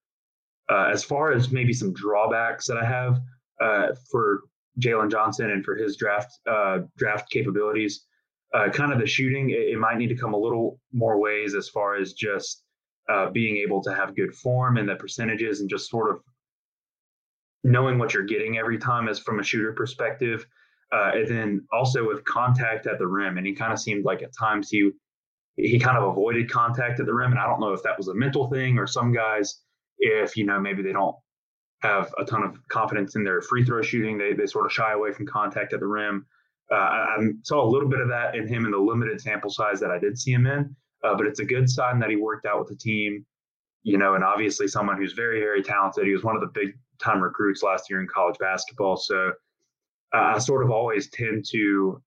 [0.69, 3.19] Uh, as far as maybe some drawbacks that I have
[3.61, 4.41] uh, for
[4.79, 8.05] Jalen Johnson and for his draft uh, draft capabilities,
[8.53, 11.55] uh, kind of the shooting, it, it, might need to come a little more ways
[11.55, 12.63] as far as just
[13.09, 16.21] uh, being able to have good form and the percentages and just sort of
[17.63, 20.45] knowing what you're getting every time as from a shooter perspective.
[20.93, 23.37] Uh, and then also with contact at the rim.
[23.37, 24.91] And he kind of seemed like at times he
[25.55, 27.31] he kind of avoided contact at the rim.
[27.31, 29.61] And I don't know if that was a mental thing or some guys,
[29.99, 31.15] if you know, maybe they don't
[31.81, 34.93] have a ton of confidence in their free throw shooting, they they sort of shy
[34.93, 36.25] away from contact at the rim.
[36.71, 39.49] Uh, I, I, saw a little bit of that in him in the limited sample
[39.49, 40.75] size that I did see him in.
[41.03, 43.25] Uh, but it's a good sign that he worked out with the team,
[43.83, 46.05] you know, and obviously someone who's very, very talented.
[46.05, 48.97] He was one of the big time recruits last year in college basketball.
[48.97, 49.31] So
[50.13, 52.01] uh, I sort of always tend to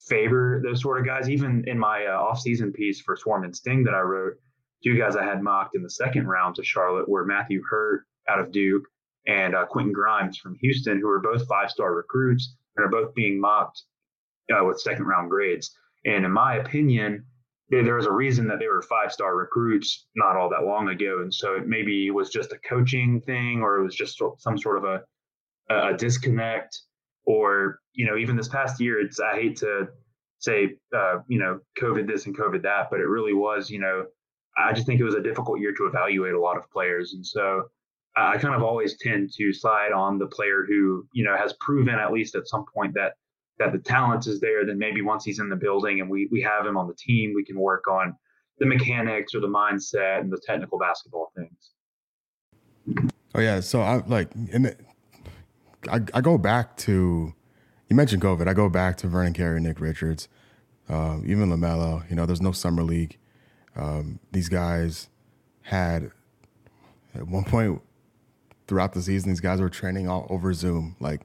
[0.00, 1.28] favor those sort of guys.
[1.28, 4.34] Even in my uh, off-season piece for Swarm and Sting that I wrote,
[4.82, 8.38] two guys I had mocked in the second round to Charlotte were Matthew Hurt out
[8.38, 8.84] of Duke
[9.26, 13.40] and uh, Quentin Grimes from Houston, who are both five-star recruits and are both being
[13.40, 13.82] mocked
[14.52, 15.74] uh, with second-round grades.
[16.04, 17.24] And in my opinion,
[17.70, 21.20] there was a reason that they were five star recruits not all that long ago.
[21.22, 24.78] And so it maybe was just a coaching thing or it was just some sort
[24.78, 25.00] of a,
[25.70, 26.78] a disconnect
[27.26, 29.88] or, you know, even this past year, it's, I hate to
[30.38, 34.04] say, uh, you know, COVID this and COVID that, but it really was, you know,
[34.58, 37.14] I just think it was a difficult year to evaluate a lot of players.
[37.14, 37.64] And so
[38.16, 41.94] I kind of always tend to slide on the player who, you know, has proven
[41.94, 43.14] at least at some point that
[43.58, 46.40] that the talent is there, then maybe once he's in the building and we we
[46.42, 48.16] have him on the team, we can work on
[48.58, 53.06] the mechanics or the mindset and the technical basketball things.
[53.34, 54.74] Oh yeah, so I like in
[55.88, 57.34] I, I go back to
[57.88, 58.48] you mentioned COVID.
[58.48, 60.28] I go back to Vernon Carey, Nick Richards,
[60.88, 62.08] uh, even Lamelo.
[62.08, 63.18] You know, there's no summer league.
[63.76, 65.08] Um, these guys
[65.62, 66.10] had
[67.14, 67.80] at one point
[68.66, 70.96] throughout the season, these guys were training all over Zoom.
[71.00, 71.22] Like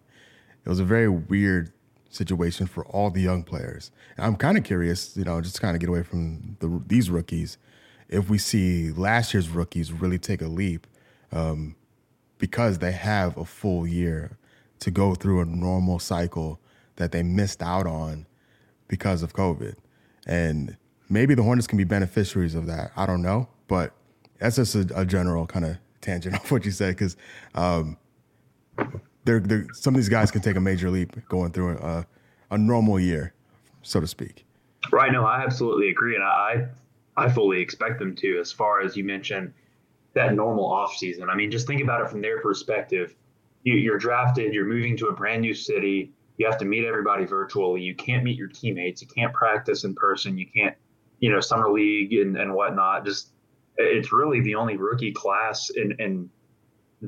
[0.65, 1.71] it was a very weird
[2.09, 3.91] situation for all the young players.
[4.17, 7.09] And I'm kind of curious, you know, just kind of get away from the, these
[7.09, 7.57] rookies,
[8.09, 10.87] if we see last year's rookies really take a leap
[11.31, 11.75] um,
[12.39, 14.37] because they have a full year
[14.79, 16.59] to go through a normal cycle
[16.95, 18.25] that they missed out on
[18.87, 19.75] because of COVID.
[20.25, 20.75] And
[21.09, 22.91] maybe the Hornets can be beneficiaries of that.
[22.95, 23.93] I don't know, but
[24.39, 27.15] that's just a, a general kind of tangent of what you said because
[27.53, 27.97] um,
[29.29, 32.05] they're, they're, some of these guys can take a major leap going through a,
[32.49, 33.33] a normal year,
[33.83, 34.43] so to speak.
[34.91, 35.11] Right.
[35.11, 36.67] No, I absolutely agree, and I
[37.15, 38.39] I fully expect them to.
[38.39, 39.53] As far as you mentioned,
[40.13, 41.29] that normal off season.
[41.29, 43.15] I mean, just think about it from their perspective.
[43.63, 44.53] You, you're drafted.
[44.53, 46.11] You're moving to a brand new city.
[46.37, 47.81] You have to meet everybody virtually.
[47.81, 49.01] You can't meet your teammates.
[49.01, 50.37] You can't practice in person.
[50.37, 50.75] You can't,
[51.19, 53.05] you know, summer league and, and whatnot.
[53.05, 53.33] Just
[53.77, 56.29] it's really the only rookie class in, in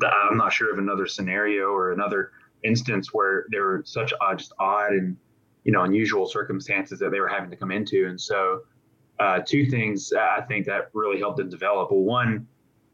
[0.04, 2.32] I'm not sure of another scenario or another
[2.64, 5.18] instance where there were such odd, just odd and
[5.64, 8.08] you know unusual circumstances that they were having to come into.
[8.08, 8.62] And so,
[9.20, 11.92] uh, two things I think that really helped them develop.
[11.92, 12.48] Well, one,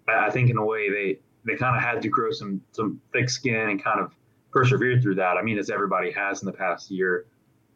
[0.08, 3.30] I think in a way they they kind of had to grow some some thick
[3.30, 4.14] skin and kind of
[4.52, 5.38] persevere through that.
[5.38, 7.26] I mean, as everybody has in the past year,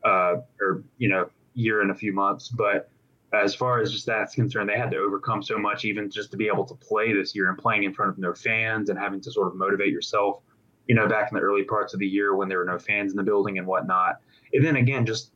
[0.03, 2.90] uh, or you know, year and a few months, but
[3.33, 6.37] as far as just that's concerned, they had to overcome so much, even just to
[6.37, 9.21] be able to play this year and playing in front of no fans and having
[9.21, 10.41] to sort of motivate yourself,
[10.87, 13.11] you know, back in the early parts of the year when there were no fans
[13.13, 14.17] in the building and whatnot.
[14.53, 15.31] And then again, just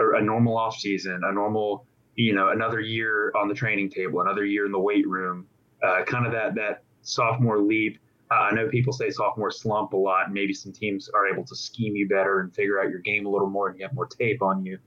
[0.00, 4.20] a, a normal off season, a normal, you know, another year on the training table,
[4.20, 5.46] another year in the weight room,
[5.84, 7.98] uh, kind of that that sophomore leap.
[8.28, 11.44] Uh, I know people say sophomore slump a lot, and maybe some teams are able
[11.44, 13.94] to scheme you better and figure out your game a little more, and you have
[13.94, 14.78] more tape on you.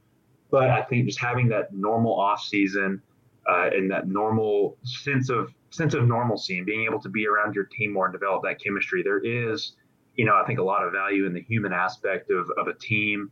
[0.51, 3.01] But I think just having that normal off season
[3.47, 7.55] uh, and that normal sense of sense of normalcy and being able to be around
[7.55, 9.73] your team more and develop that chemistry, there is,
[10.15, 12.73] you know, I think a lot of value in the human aspect of, of a
[12.73, 13.31] team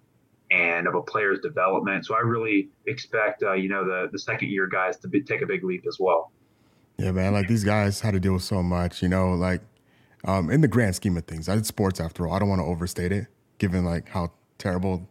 [0.52, 2.06] and of a player's development.
[2.06, 5.42] So I really expect, uh, you know, the the second year guys to be, take
[5.42, 6.32] a big leap as well.
[6.98, 7.34] Yeah, man.
[7.34, 9.62] Like these guys had to deal with so much, you know, like
[10.26, 11.48] um, in the grand scheme of things.
[11.48, 12.34] I did sports after all.
[12.34, 13.28] I don't want to overstate it,
[13.60, 15.08] given like how terrible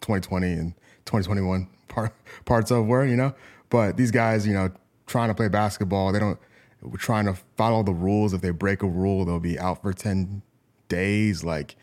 [0.00, 0.74] 2020 and
[1.10, 3.34] 2021 part, parts of were, you know.
[3.68, 4.70] But these guys, you know,
[5.06, 6.38] trying to play basketball, they don't
[6.82, 8.32] we're trying to follow the rules.
[8.32, 10.42] If they break a rule, they'll be out for 10
[10.88, 11.76] days, like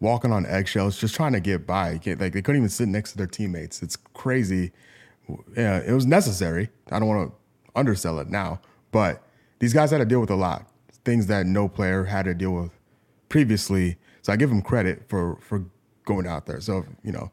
[0.00, 2.00] walking on eggshells, just trying to get by.
[2.04, 3.82] Like they couldn't even sit next to their teammates.
[3.82, 4.72] It's crazy.
[5.56, 6.70] Yeah, it was necessary.
[6.90, 7.36] I don't want to
[7.74, 8.60] undersell it now,
[8.90, 9.22] but
[9.58, 10.68] these guys had to deal with a lot,
[11.04, 12.70] things that no player had to deal with
[13.28, 13.96] previously.
[14.22, 15.64] So I give them credit for for
[16.04, 16.60] going out there.
[16.60, 17.30] So you know,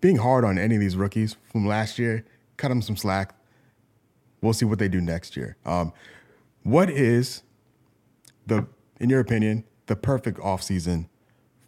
[0.00, 2.24] being hard on any of these rookies from last year,
[2.56, 3.34] cut them some slack.
[4.40, 5.56] We'll see what they do next year.
[5.66, 5.92] Um,
[6.62, 7.42] what is
[8.46, 8.66] the,
[8.98, 11.08] in your opinion, the perfect offseason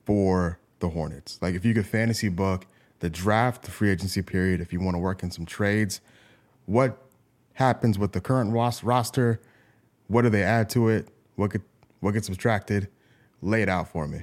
[0.04, 1.38] for the Hornets?
[1.42, 2.66] Like, if you could fantasy book
[3.00, 6.00] the draft, the free agency period, if you want to work in some trades,
[6.66, 6.98] what
[7.54, 9.40] happens with the current roster?
[10.06, 11.08] What do they add to it?
[11.36, 11.62] What could
[12.00, 12.88] what gets subtracted?
[13.40, 14.22] Lay it out for me.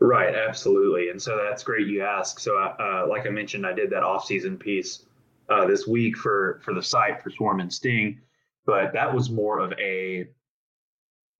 [0.00, 2.38] Right, absolutely, and so that's great you ask.
[2.38, 5.04] So, uh, like I mentioned, I did that off-season piece
[5.48, 8.20] uh, this week for for the site for Swarm and Sting,
[8.64, 10.28] but that was more of a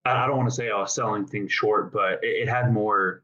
[0.05, 3.23] I don't want to say I was selling things short, but it, it had more.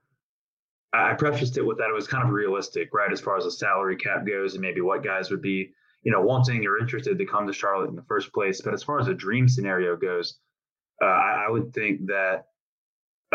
[0.93, 3.51] I prefaced it with that it was kind of realistic, right, as far as the
[3.51, 5.71] salary cap goes, and maybe what guys would be,
[6.03, 8.61] you know, wanting or interested to come to Charlotte in the first place.
[8.61, 10.37] But as far as a dream scenario goes,
[11.01, 12.47] uh, I, I would think that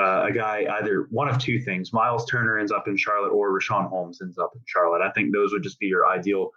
[0.00, 3.52] uh, a guy either one of two things: Miles Turner ends up in Charlotte, or
[3.52, 5.02] Richaun Holmes ends up in Charlotte.
[5.02, 6.50] I think those would just be your ideal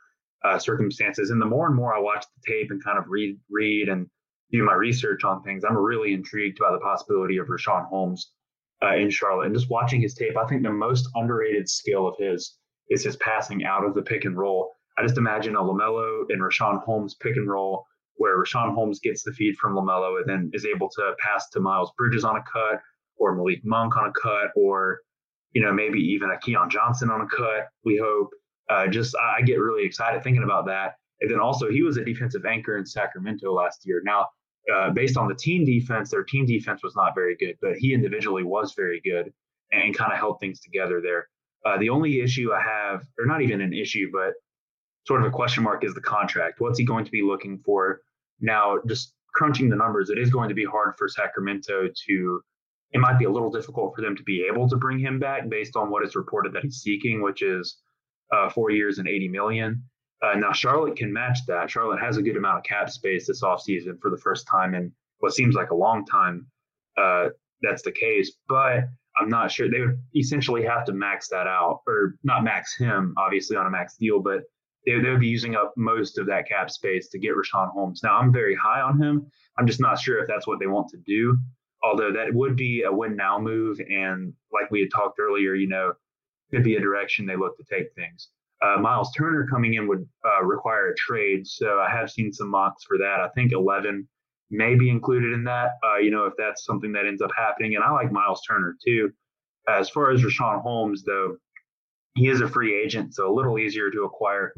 [0.43, 1.29] uh, circumstances.
[1.29, 4.07] And the more and more I watch the tape and kind of read, read and
[4.51, 8.31] do my research on things, I'm really intrigued by the possibility of Richaun Holmes
[8.83, 9.47] uh, in Charlotte.
[9.47, 12.57] And just watching his tape, I think the most underrated skill of his
[12.89, 14.71] is his passing out of the pick and roll.
[14.97, 17.85] I just imagine a LaMelo and Richaun Holmes pick and roll
[18.17, 21.59] where Richaun Holmes gets the feed from LaMelo and then is able to pass to
[21.59, 22.81] Miles Bridges on a cut
[23.17, 24.99] or Malik Monk on a cut, or
[25.53, 27.69] you know maybe even a Keon Johnson on a cut.
[27.83, 28.29] We hope.
[28.69, 30.95] Uh, just I get really excited thinking about that.
[31.19, 34.01] And then also he was a defensive anchor in Sacramento last year.
[34.05, 34.27] Now,
[34.73, 37.93] uh, based on the team defense, their team defense was not very good, but he
[37.93, 39.31] individually was very good
[39.71, 41.27] and, kind of held things together there.
[41.65, 44.33] Uh, the only issue I have, or not even an issue, but
[45.05, 46.59] sort of a question mark, is the contract.
[46.59, 48.01] What's he going to be looking for?
[48.39, 52.41] Now, just crunching the numbers, it is going to be hard for Sacramento to
[52.93, 55.49] it might be a little difficult for them to be able to bring him back
[55.49, 57.77] based on what is reported that he's seeking, which is
[58.31, 59.83] uh, four years and 80 million.
[60.21, 61.69] Uh, now, Charlotte can match that.
[61.69, 64.91] Charlotte has a good amount of cap space this offseason for the first time in
[65.19, 66.47] what seems like a long time.
[66.97, 67.29] Uh,
[67.61, 68.31] that's the case.
[68.47, 68.83] But
[69.17, 73.13] I'm not sure they would essentially have to max that out, or not max him,
[73.17, 74.43] obviously on a max deal, but
[74.85, 78.01] they, they would be using up most of that cap space to get Richaun Holmes.
[78.03, 79.25] Now I'm very high on him.
[79.57, 81.37] I'm just not sure if that's what they want to do.
[81.83, 85.67] Although that would be a win now move, and like we had talked earlier, you
[85.67, 85.93] know,
[86.51, 88.29] could be a direction they look to take things.
[88.61, 92.49] Uh, Miles Turner coming in would uh, require a trade, so I have seen some
[92.49, 93.19] mocks for that.
[93.19, 94.07] I think 11
[94.49, 95.71] may be included in that.
[95.83, 98.77] Uh, you know, if that's something that ends up happening, and I like Miles Turner
[98.85, 99.11] too.
[99.67, 101.37] As far as Richaun Holmes, though,
[102.15, 104.53] he is a free agent, so a little easier to acquire.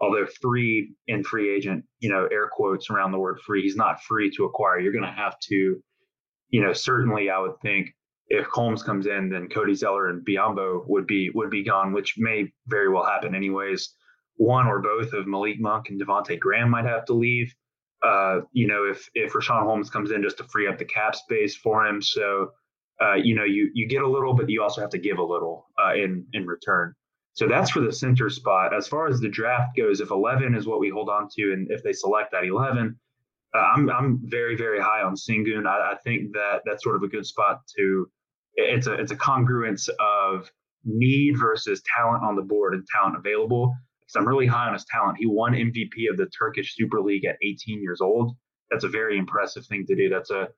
[0.00, 4.02] Although free and free agent, you know, air quotes around the word free, he's not
[4.02, 4.78] free to acquire.
[4.78, 5.82] You're going to have to,
[6.50, 7.94] you know, certainly I would think
[8.28, 12.14] if Holmes comes in, then Cody Zeller and Biyombo would be would be gone, which
[12.18, 13.94] may very well happen anyways.
[14.36, 17.54] One or both of Malik Monk and Devonte Graham might have to leave.
[18.02, 21.16] Uh, you know, if if Richaun Holmes comes in just to free up the cap
[21.16, 22.52] space for him, so
[23.00, 25.22] uh, you know, you you get a little, but you also have to give a
[25.22, 26.94] little uh, in in return.
[27.32, 28.74] So that's for the center spot.
[28.74, 31.70] As far as the draft goes, if 11 is what we hold on to, and
[31.70, 32.98] if they select that 11,
[33.54, 35.66] uh, I'm I'm very very high on Sengun.
[35.66, 38.10] I, I, think that that's sort of a good spot to.
[38.54, 40.50] It's a it's a congruence of
[40.84, 43.74] need versus talent on the board and talent available.
[44.00, 45.18] Because I'm really high on his talent.
[45.18, 48.36] He won MVP of the Turkish Super League at 18 years old.
[48.70, 50.08] That's a very impressive thing to do.
[50.08, 50.48] That's a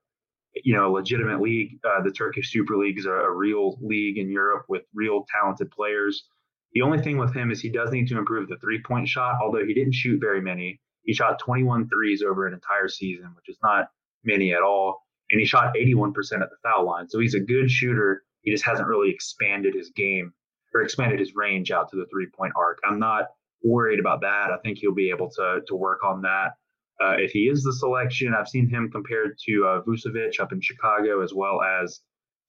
[0.65, 1.79] you know, legitimate league.
[1.85, 5.71] Uh, the Turkish Super League is a, a, real league in Europe with real talented
[5.71, 6.25] players.
[6.73, 9.37] The only thing with him is he does need to improve the three point shot,
[9.43, 10.81] although he didn't shoot very many.
[11.05, 13.89] He shot 21 threes over an entire season, which is not
[14.25, 15.03] many at all.
[15.31, 16.09] And he shot 81%
[16.43, 17.09] at the foul line.
[17.09, 18.23] So he's a good shooter.
[18.43, 20.33] He just hasn't really expanded his game
[20.75, 22.79] or expanded his range out to the three point arc.
[22.85, 23.27] I'm not
[23.63, 24.51] worried about that.
[24.51, 26.53] I think he'll be able to, to work on that.
[27.01, 30.61] Uh, if he is the selection, I've seen him compared to uh, Vucevic up in
[30.61, 32.01] Chicago, as well as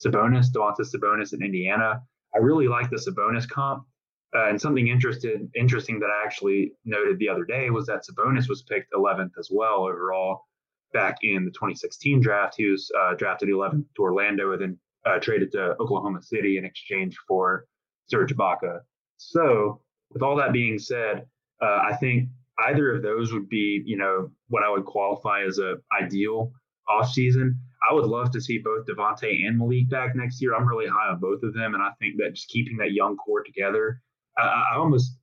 [0.05, 2.01] Sabonis, Domantas Sabonis in Indiana.
[2.35, 3.85] I really like the Sabonis comp.
[4.33, 8.47] Uh, and something interested, interesting that I actually noted the other day was that Sabonis
[8.47, 10.45] was picked 11th as well overall
[10.93, 12.55] back in the 2016 draft.
[12.57, 16.65] He was uh, drafted 11th to Orlando and then uh, traded to Oklahoma City in
[16.65, 17.65] exchange for
[18.07, 18.79] Serge Ibaka.
[19.17, 21.25] So, with all that being said,
[21.61, 22.29] uh, I think
[22.67, 26.51] either of those would be, you know, what I would qualify as a ideal
[26.89, 27.55] offseason.
[27.89, 30.55] I would love to see both Devonte and Malik back next year.
[30.55, 33.15] I'm really high on both of them, and I think that just keeping that young
[33.17, 34.01] core together,
[34.41, 35.17] I, I almost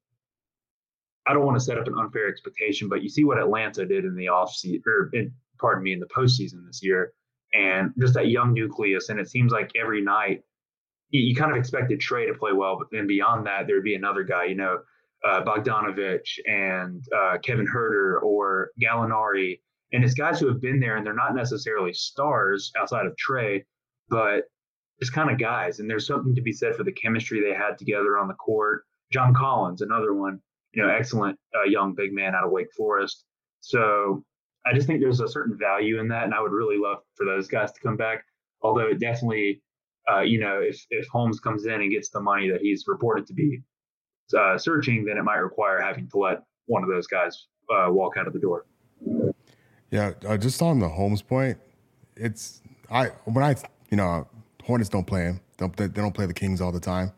[1.27, 4.05] I don't want to set up an unfair expectation, but you see what Atlanta did
[4.05, 7.13] in the offseason, or in, pardon me, in the postseason this year,
[7.53, 9.11] and just that young nucleus.
[9.11, 10.43] And it seems like every night
[11.11, 13.95] you, you kind of expected Trey to play well, but then beyond that, there'd be
[13.95, 14.45] another guy.
[14.45, 14.79] You know,
[15.25, 19.61] uh, Bogdanovich and uh, Kevin Huerter or Gallinari.
[19.93, 23.65] And it's guys who have been there and they're not necessarily stars outside of Trey,
[24.09, 24.45] but
[25.01, 25.81] just kind of guys.
[25.81, 28.85] And there's something to be said for the chemistry they had together on the court.
[29.13, 30.41] John Collins, another one,
[30.73, 33.25] you know, excellent uh, young big man out of Wake Forest.
[33.61, 34.25] So
[34.67, 36.25] I just think there's a certain value in that.
[36.25, 38.25] And I would really love for those guys to come back.
[38.63, 39.63] Although it definitely,
[40.11, 43.27] uh, you know, if, if Holmes comes in and gets the money that he's reported
[43.29, 43.63] to be
[44.37, 48.17] uh, searching, then it might require having to let one of those guys uh, walk
[48.19, 48.67] out of the door.
[49.91, 51.59] Yeah, uh, just on the Holmes point,
[52.17, 53.57] it's I when I
[53.91, 54.27] you know
[54.63, 55.41] Hornets don't play him.
[55.57, 57.13] Don't, they don't play the Kings all the time.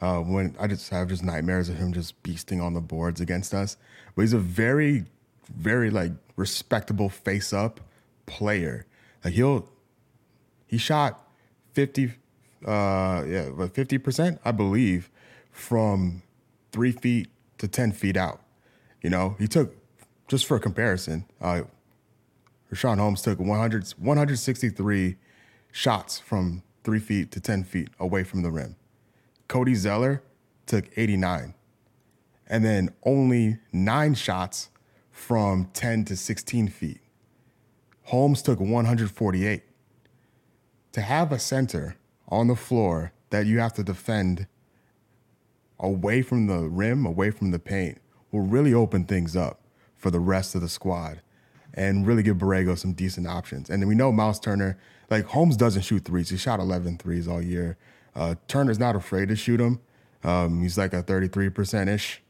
[0.00, 3.54] Uh, when I just have just nightmares of him just beasting on the boards against
[3.54, 3.76] us.
[4.14, 5.06] But he's a very,
[5.54, 7.80] very like respectable face up
[8.26, 8.86] player.
[9.24, 9.68] Like he'll
[10.66, 11.26] he shot
[11.72, 12.12] fifty,
[12.66, 15.10] uh, yeah, but fifty percent, I believe,
[15.50, 16.22] from
[16.72, 17.28] three feet
[17.58, 18.40] to 10 feet out.
[19.02, 19.74] You know, he took,
[20.28, 21.62] just for comparison, uh,
[22.72, 25.16] Richaun Holmes took 100, 163
[25.72, 28.76] shots from three feet to 10 feet away from the rim.
[29.48, 30.22] Cody Zeller
[30.66, 31.54] took 89.
[32.48, 34.70] And then only nine shots
[35.10, 37.00] from 10 to 16 feet.
[38.04, 39.62] Holmes took 148.
[40.92, 41.96] To have a center
[42.28, 44.46] on the floor that you have to defend
[45.78, 47.98] away from the rim, away from the paint,
[48.30, 49.60] will really open things up
[49.96, 51.20] for the rest of the squad
[51.74, 53.68] and really give Borrego some decent options.
[53.68, 54.78] And then we know Miles Turner,
[55.10, 56.30] like Holmes doesn't shoot threes.
[56.30, 57.76] He shot 11 threes all year.
[58.16, 59.78] Uh, Turner's not afraid to shoot him.
[60.24, 62.22] Um, he's like a 33% ish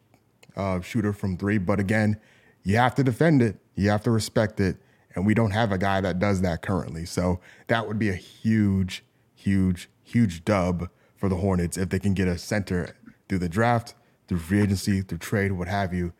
[0.56, 1.58] uh, shooter from three.
[1.58, 2.18] But again,
[2.64, 4.76] you have to defend it, you have to respect it.
[5.14, 7.06] And we don't have a guy that does that currently.
[7.06, 9.02] So that would be a huge,
[9.34, 12.94] huge, huge dub for the Hornets if they can get a center
[13.28, 13.94] through the draft,
[14.28, 16.12] through free agency, through trade, what have you,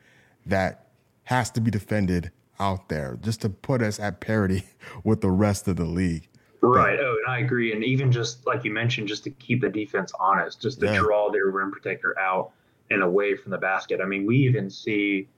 [0.46, 0.86] that
[1.24, 4.64] has to be defended out there just to put us at parity
[5.04, 6.28] with the rest of the league.
[6.60, 6.98] Right.
[6.98, 7.72] Oh, and I agree.
[7.72, 10.98] And even just like you mentioned, just to keep the defense honest, just to yeah.
[10.98, 12.52] draw their rim protector out
[12.90, 14.00] and away from the basket.
[14.00, 15.28] I mean, we even see,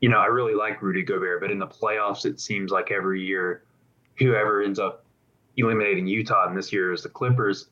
[0.00, 3.22] you know, I really like Rudy Gobert, but in the playoffs, it seems like every
[3.22, 3.64] year,
[4.18, 5.04] whoever ends up
[5.56, 7.68] eliminating Utah, and this year is the Clippers,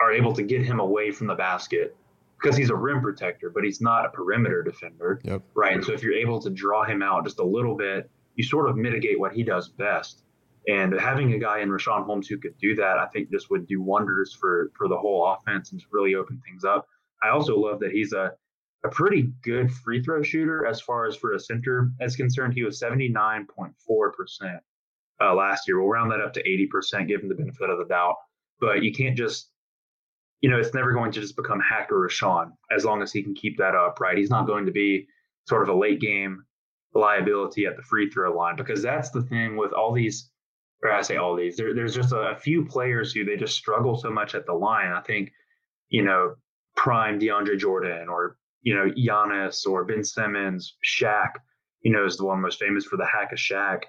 [0.00, 1.96] are able to get him away from the basket
[2.40, 5.20] because he's a rim protector, but he's not a perimeter defender.
[5.24, 5.42] Yep.
[5.54, 5.74] Right.
[5.74, 8.68] And so if you're able to draw him out just a little bit, you sort
[8.68, 10.22] of mitigate what he does best.
[10.68, 13.66] And having a guy in Richaun Holmes who could do that, I think just would
[13.66, 16.86] do wonders for for the whole offense and really open things up.
[17.22, 18.32] I also love that he's a
[18.84, 22.54] a pretty good free throw shooter as far as for a center is concerned.
[22.54, 24.60] He was 79.4%
[25.20, 25.80] uh, last year.
[25.80, 28.16] We'll round that up to 80%, give him the benefit of the doubt.
[28.60, 29.50] But you can't just,
[30.40, 33.34] you know, it's never going to just become Hacker Richaun as long as he can
[33.34, 34.16] keep that up, right?
[34.16, 35.06] He's not going to be
[35.48, 36.44] sort of a late game
[36.94, 40.30] liability at the free throw line because that's the thing with all these
[40.82, 41.56] or I say all these.
[41.56, 44.52] There, there's just a, a, few players who they just struggle so much at the
[44.52, 44.92] line.
[44.92, 45.32] I think,
[45.88, 46.34] you know,
[46.76, 51.32] prime DeAndre Jordan or you know Giannis or Ben Simmons, Shaq,
[51.82, 53.82] you know, is the one most famous for the hack of Shaq.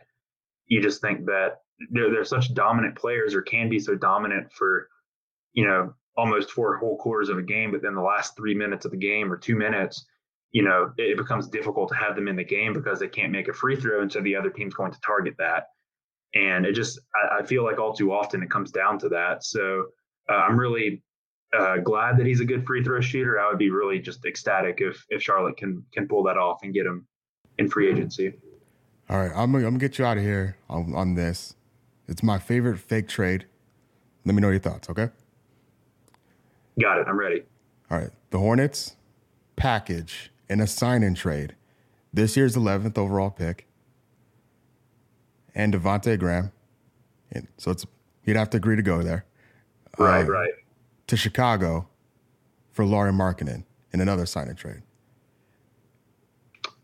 [0.67, 1.59] You just think that
[1.91, 4.87] they're they're such dominant players or can be so dominant for,
[5.53, 8.85] you know, almost four whole quarters of a game, but then the last three minutes
[8.85, 10.05] of the game or two minutes,
[10.51, 13.31] you know, it, it becomes difficult to have them in the game because they can't
[13.31, 15.65] make a free throw, and so the other team's going to target that
[16.35, 19.43] and it just, I, I feel like all too often it comes down to that.
[19.43, 19.85] So
[20.29, 21.01] uh, I'm really
[21.57, 23.39] uh, glad that he's a good free throw shooter.
[23.39, 26.73] I would be really just ecstatic if if Charlotte can can pull that off and
[26.73, 27.07] get him
[27.57, 28.33] in free agency.
[29.09, 31.55] All right, I'm, I'm gonna get you out of here on, on this.
[32.07, 33.45] It's my favorite fake trade.
[34.25, 35.09] Let me know your thoughts, okay?
[36.81, 37.07] Got it.
[37.07, 37.43] I'm ready.
[37.89, 38.97] All right, the Hornets
[39.55, 41.55] package in a sign-in trade.
[42.13, 43.66] This year's 11th overall pick
[45.57, 46.53] and Devonte Graham.
[47.33, 47.85] And so it's
[48.21, 49.25] he'd have to agree to go there.
[49.97, 50.53] Right, uh, right.
[51.07, 51.89] To Chicago
[52.71, 54.83] for Lauri Markkanen in another sign and trade.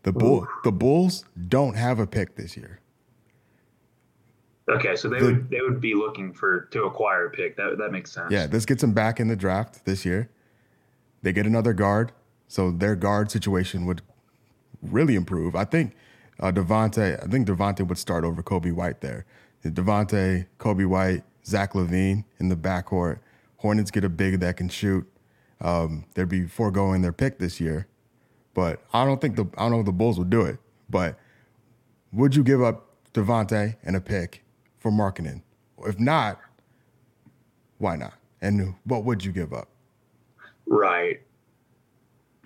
[0.02, 2.80] The bull the Bulls don't have a pick this year.
[4.68, 7.56] Okay, so they the, would they would be looking for to acquire a pick.
[7.56, 8.30] That that makes sense.
[8.30, 10.28] Yeah, this gets them back in the draft this year.
[11.22, 12.12] They get another guard,
[12.48, 14.02] so their guard situation would
[14.82, 15.54] really improve.
[15.56, 15.94] I think
[16.40, 19.24] uh, Devonte, I think Devonte would start over Coby White there.
[19.64, 23.20] Devonte, Coby White, Zach LaVine in the backcourt.
[23.58, 25.06] Hornets get a big that can shoot.
[25.60, 27.86] Um, they'd be foregoing their pick this year,
[28.52, 30.58] but I don't think the I don't know if the Bulls would do it.
[30.90, 31.18] But
[32.12, 34.44] would you give up Devonte and a pick
[34.78, 35.42] for Markkanen?
[35.86, 36.38] If not,
[37.78, 38.14] why not?
[38.42, 39.68] And what would you give up?
[40.66, 41.22] Right.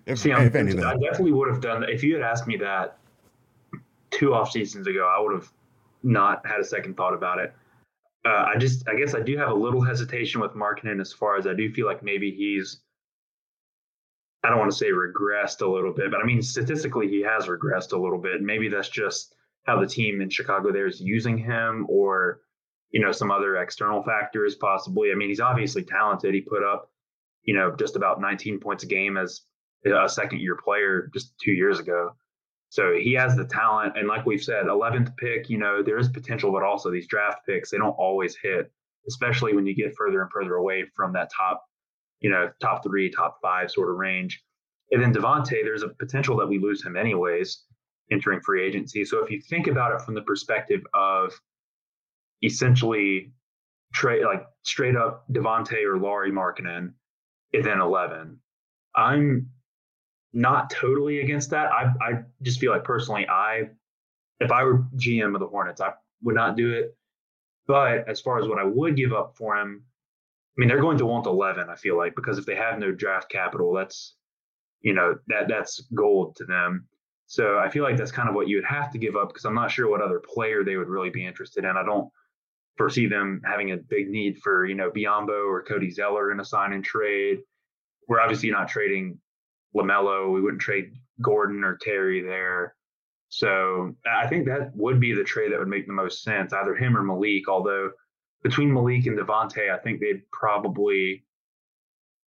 [0.07, 1.91] If, See, if anything, I definitely would have done that.
[1.91, 2.99] If you had asked me that
[4.11, 5.50] two off seasons ago, I would have
[6.02, 7.52] not had a second thought about it.
[8.24, 11.36] Uh, I just, I guess I do have a little hesitation with Markkanen as far
[11.36, 12.80] as I do feel like maybe he's,
[14.44, 17.46] I don't want to say regressed a little bit, but I mean, statistically, he has
[17.46, 18.42] regressed a little bit.
[18.42, 19.34] Maybe that's just
[19.66, 22.40] how the team in Chicago there is using him or,
[22.90, 25.12] you know, some other external factors possibly.
[25.12, 26.34] I mean, he's obviously talented.
[26.34, 26.90] He put up,
[27.44, 29.42] you know, just about 19 points a game as
[29.86, 32.14] a second year player just two years ago.
[32.70, 33.96] So he has the talent.
[33.96, 37.38] And like we've said, 11th pick, you know, there is potential, but also these draft
[37.46, 38.70] picks, they don't always hit,
[39.08, 41.62] especially when you get further and further away from that top,
[42.20, 44.42] you know, top three, top five sort of range.
[44.90, 47.64] And then Devonte, there's a potential that we lose him anyways
[48.10, 49.04] entering free agency.
[49.04, 51.32] So if you think about it from the perspective of
[52.42, 53.32] essentially
[53.92, 56.92] trade like straight up Devonte or Lauri Markkanen,
[57.54, 58.38] and then 11,
[58.94, 59.48] I'm
[60.33, 61.70] not totally against that.
[61.72, 63.70] I I just feel like personally, I
[64.41, 66.97] if I were GM of the Hornets, I would not do it.
[67.66, 70.99] But as far as what I would give up for him, I mean, they're going
[70.99, 71.68] to want 11.
[71.68, 74.14] I feel like because if they have no draft capital, that's
[74.81, 76.87] you know that that's gold to them.
[77.26, 79.45] So I feel like that's kind of what you would have to give up because
[79.45, 81.76] I'm not sure what other player they would really be interested in.
[81.76, 82.09] I don't
[82.79, 86.45] foresee them having a big need for you know Biyombo or Cody Zeller in a
[86.45, 87.41] sign and trade.
[88.09, 89.18] We're obviously not trading
[89.76, 90.32] LaMelo.
[90.32, 92.74] We wouldn't trade Gordon or Terry there.
[93.28, 96.74] So I think that would be the trade that would make the most sense, either
[96.74, 97.48] him or Malik.
[97.48, 97.90] Although
[98.42, 101.24] between Malik and Devonte, I think they'd probably,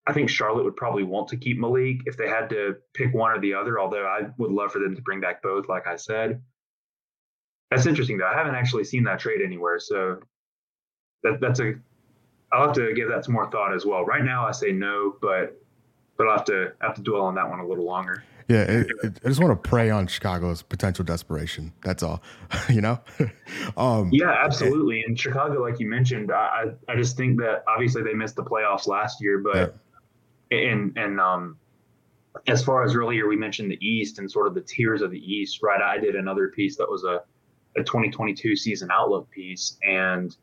[0.06, 3.32] I think Charlotte would probably want to keep Malik if they had to pick one
[3.32, 3.80] or the other.
[3.80, 6.42] Although I would love for them to bring back both, like I said.
[7.72, 8.28] That's interesting though.
[8.28, 10.20] I haven't actually seen that trade anywhere, so
[11.24, 11.76] that that's a.
[12.52, 14.04] I'll have to give that some more thought as well.
[14.04, 15.61] Right now, I say no, but
[16.18, 18.24] but I'll have to have to dwell on that one a little longer.
[18.48, 21.72] Yeah, it, it, I just want to prey on Chicago's potential desperation.
[21.84, 22.22] That's all,
[22.70, 23.00] you know.
[23.78, 25.04] um, yeah, absolutely.
[25.08, 28.88] And Chicago, like you mentioned, I I just think that obviously they missed the playoffs
[28.88, 29.76] last year, but
[30.52, 30.58] yeah.
[30.58, 31.58] and and um,
[32.48, 35.20] as far as earlier we mentioned the East and sort of the tiers of the
[35.20, 35.82] East, right?
[35.82, 37.22] I did another piece that was a
[37.78, 40.36] a 2022 season outlook piece, and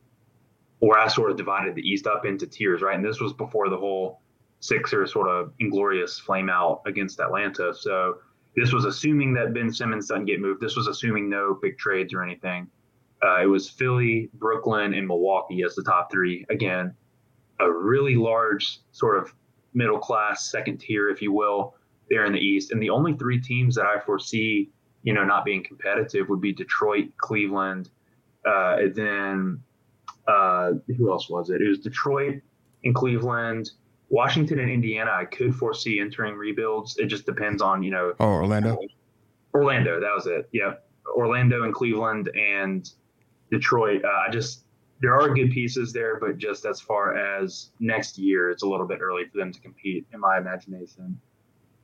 [0.78, 2.96] where I sort of divided the East up into tiers, right?
[2.96, 4.22] And this was before the whole
[4.60, 7.72] Sixers sort of inglorious flame out against Atlanta.
[7.74, 8.18] So
[8.56, 10.60] this was assuming that Ben Simmons doesn't get moved.
[10.60, 12.68] This was assuming no big trades or anything.
[13.22, 16.44] Uh, it was Philly, Brooklyn, and Milwaukee as the top three.
[16.50, 16.94] Again,
[17.60, 19.34] a really large sort of
[19.74, 21.74] middle class second tier, if you will,
[22.10, 22.72] there in the East.
[22.72, 24.70] And the only three teams that I foresee,
[25.02, 27.90] you know, not being competitive would be Detroit, Cleveland,
[28.46, 29.62] uh, and then
[30.26, 31.60] uh, who else was it?
[31.60, 32.40] It was Detroit
[32.84, 33.70] and Cleveland,
[34.10, 35.10] Washington and Indiana.
[35.10, 36.96] I could foresee entering rebuilds.
[36.98, 38.14] It just depends on you know.
[38.20, 38.78] Oh, Orlando.
[39.54, 40.48] Orlando, that was it.
[40.52, 40.74] Yeah,
[41.14, 42.90] Orlando and Cleveland and
[43.50, 44.04] Detroit.
[44.04, 44.64] Uh, I just
[45.00, 48.86] there are good pieces there, but just as far as next year, it's a little
[48.86, 51.20] bit early for them to compete, in my imagination.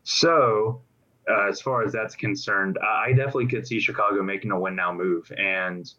[0.03, 0.83] So,
[1.31, 4.93] uh, as far as that's concerned, I definitely could see Chicago making a win now
[4.93, 5.91] move, and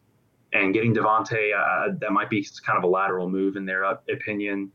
[0.53, 4.71] and getting Devonte, uh, that might be kind of a lateral move in their opinion.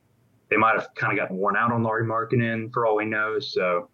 [0.50, 3.38] They might have kind of gotten worn out on Lauri Markkanen for all we know.
[3.38, 3.88] So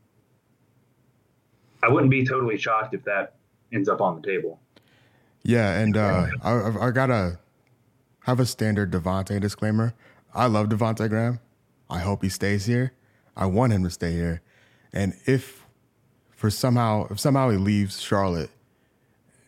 [1.82, 3.34] I wouldn't be totally shocked if that
[3.72, 4.60] ends up on the table.
[5.42, 7.38] Yeah, and uh, I, I gotta
[8.24, 9.94] have a standard Devonte disclaimer.
[10.34, 11.38] I love Devonte Graham.
[11.88, 12.92] I hope he stays here.
[13.36, 14.42] I want him to stay here.
[14.92, 15.64] And if
[16.30, 18.50] for somehow if somehow he leaves Charlotte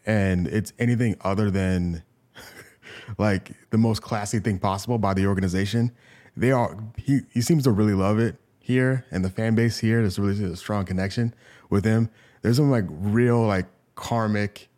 [0.07, 2.03] and it's anything other than
[3.19, 5.91] like the most classy thing possible by the organization.
[6.39, 10.01] They are he he seems to really love it here and the fan base here.
[10.01, 11.35] There's really a strong connection
[11.69, 12.11] with him.
[12.43, 13.67] There's some like real like
[13.97, 14.69] karmic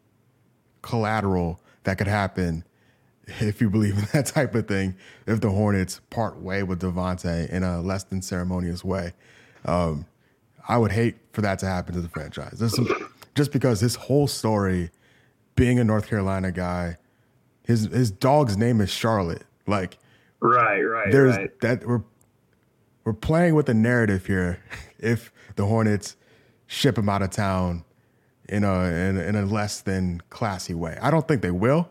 [0.80, 2.64] collateral that could happen
[3.26, 4.96] if you believe in that type of thing.
[5.26, 9.12] If the Hornets part way with Devonte in a less than ceremonious way,
[9.66, 10.06] um,
[10.66, 12.62] I would hate for that to happen to the franchise.
[12.74, 14.90] Some, just because his whole story,
[15.56, 16.96] being a North Carolina guy,
[17.64, 19.44] his his dog's name is Charlotte.
[19.66, 19.98] Like
[20.40, 21.12] right, right.
[21.12, 21.60] There's right.
[21.60, 22.02] that we're
[23.04, 24.62] we're playing with the narrative here.
[24.98, 26.16] If the Hornets
[26.66, 27.84] ship him out of town
[28.48, 31.88] in a in, in a less than classy way, I don't think they will.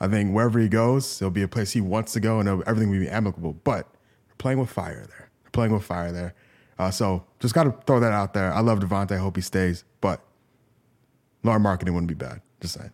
[0.00, 2.90] I think wherever he goes, there'll be a place he wants to go, and everything
[2.90, 3.52] will be amicable.
[3.62, 3.86] But
[4.28, 5.30] we're playing with fire there.
[5.44, 6.34] We're playing with fire there.
[6.80, 8.52] Uh, so just got to throw that out there.
[8.52, 9.12] I love Devonte.
[9.12, 10.20] I hope he stays, but
[11.44, 12.40] Lauri Markkanen wouldn't be bad.
[12.60, 12.90] Just saying.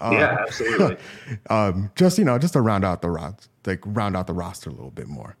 [0.00, 0.96] Uh, yeah, absolutely.
[1.50, 3.10] um, just you know, just to round out the
[3.66, 5.36] like round out the roster a little bit more,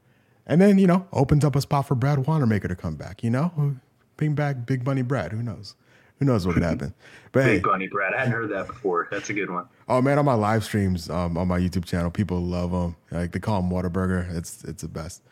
[0.46, 3.22] and then you know, opens up a spot for Brad Wanamaker to come back.
[3.22, 3.76] You know,
[4.16, 5.32] bring back Big Bunny Brad.
[5.32, 5.74] Who knows?
[6.18, 6.94] Who knows what could happen?
[7.32, 9.08] But Big hey, Bunny Brad, I hadn't heard that before.
[9.10, 9.66] That's a good one.
[9.88, 12.96] Oh man, on my live streams um, on my YouTube channel, people love them.
[13.10, 14.34] Like they call him Whataburger.
[14.36, 15.22] It's it's the best.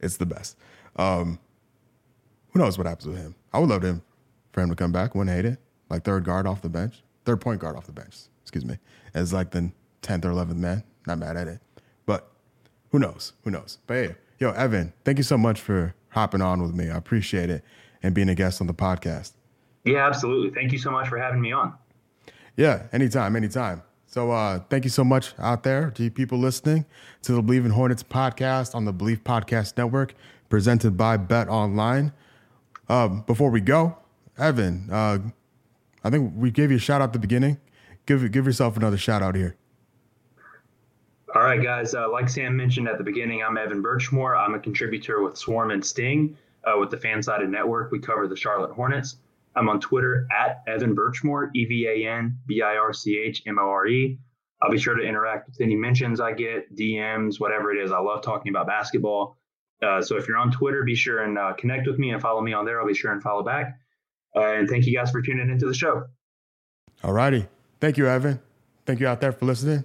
[0.00, 0.56] It's the best.
[0.96, 1.38] Um,
[2.52, 3.34] who knows what happens with him?
[3.52, 4.02] I would love him
[4.52, 5.14] for him to come back.
[5.14, 5.58] Wouldn't hate it.
[5.90, 8.16] Like third guard off the bench, third point guard off the bench
[8.48, 8.78] excuse me,
[9.12, 9.70] as like the
[10.02, 10.82] 10th or 11th man.
[11.06, 11.60] Not mad at it.
[12.90, 13.32] Who knows?
[13.44, 13.78] Who knows?
[13.86, 16.90] But hey, yo, Evan, thank you so much for hopping on with me.
[16.90, 17.64] I appreciate it
[18.02, 19.32] and being a guest on the podcast.
[19.84, 20.50] Yeah, absolutely.
[20.54, 21.74] Thank you so much for having me on.
[22.56, 23.82] Yeah, anytime, anytime.
[24.06, 26.86] So uh, thank you so much out there to you people listening
[27.22, 30.14] to the Bleav in Hornets podcast on the Bleav Podcast Network,
[30.48, 32.12] presented by Bet Online.
[32.88, 33.98] Um, before we go,
[34.38, 35.18] Evan, uh,
[36.02, 37.58] I think we gave you a shout out at the beginning
[38.08, 39.54] give give yourself another shout out here.
[41.38, 41.94] All right, guys.
[41.94, 44.36] Uh, like Sam mentioned at the beginning, I'm Evan Birchmore.
[44.36, 47.92] I'm a contributor with Swarm and Sting uh, with the Fansided Network.
[47.92, 49.18] We cover the Charlotte Hornets.
[49.54, 53.44] I'm on Twitter at Evan Birchmore, E V A N B I R C H
[53.46, 54.18] M O R E.
[54.60, 57.92] I'll be sure to interact with any mentions I get, DMs, whatever it is.
[57.92, 59.36] I love talking about basketball.
[59.80, 62.40] Uh, so if you're on Twitter, be sure and uh, connect with me and follow
[62.40, 62.80] me on there.
[62.80, 63.78] I'll be sure and follow back.
[64.34, 66.02] Uh, and thank you guys for tuning into the show.
[67.04, 67.46] All righty.
[67.78, 68.40] Thank you, Evan.
[68.86, 69.84] Thank you out there for listening.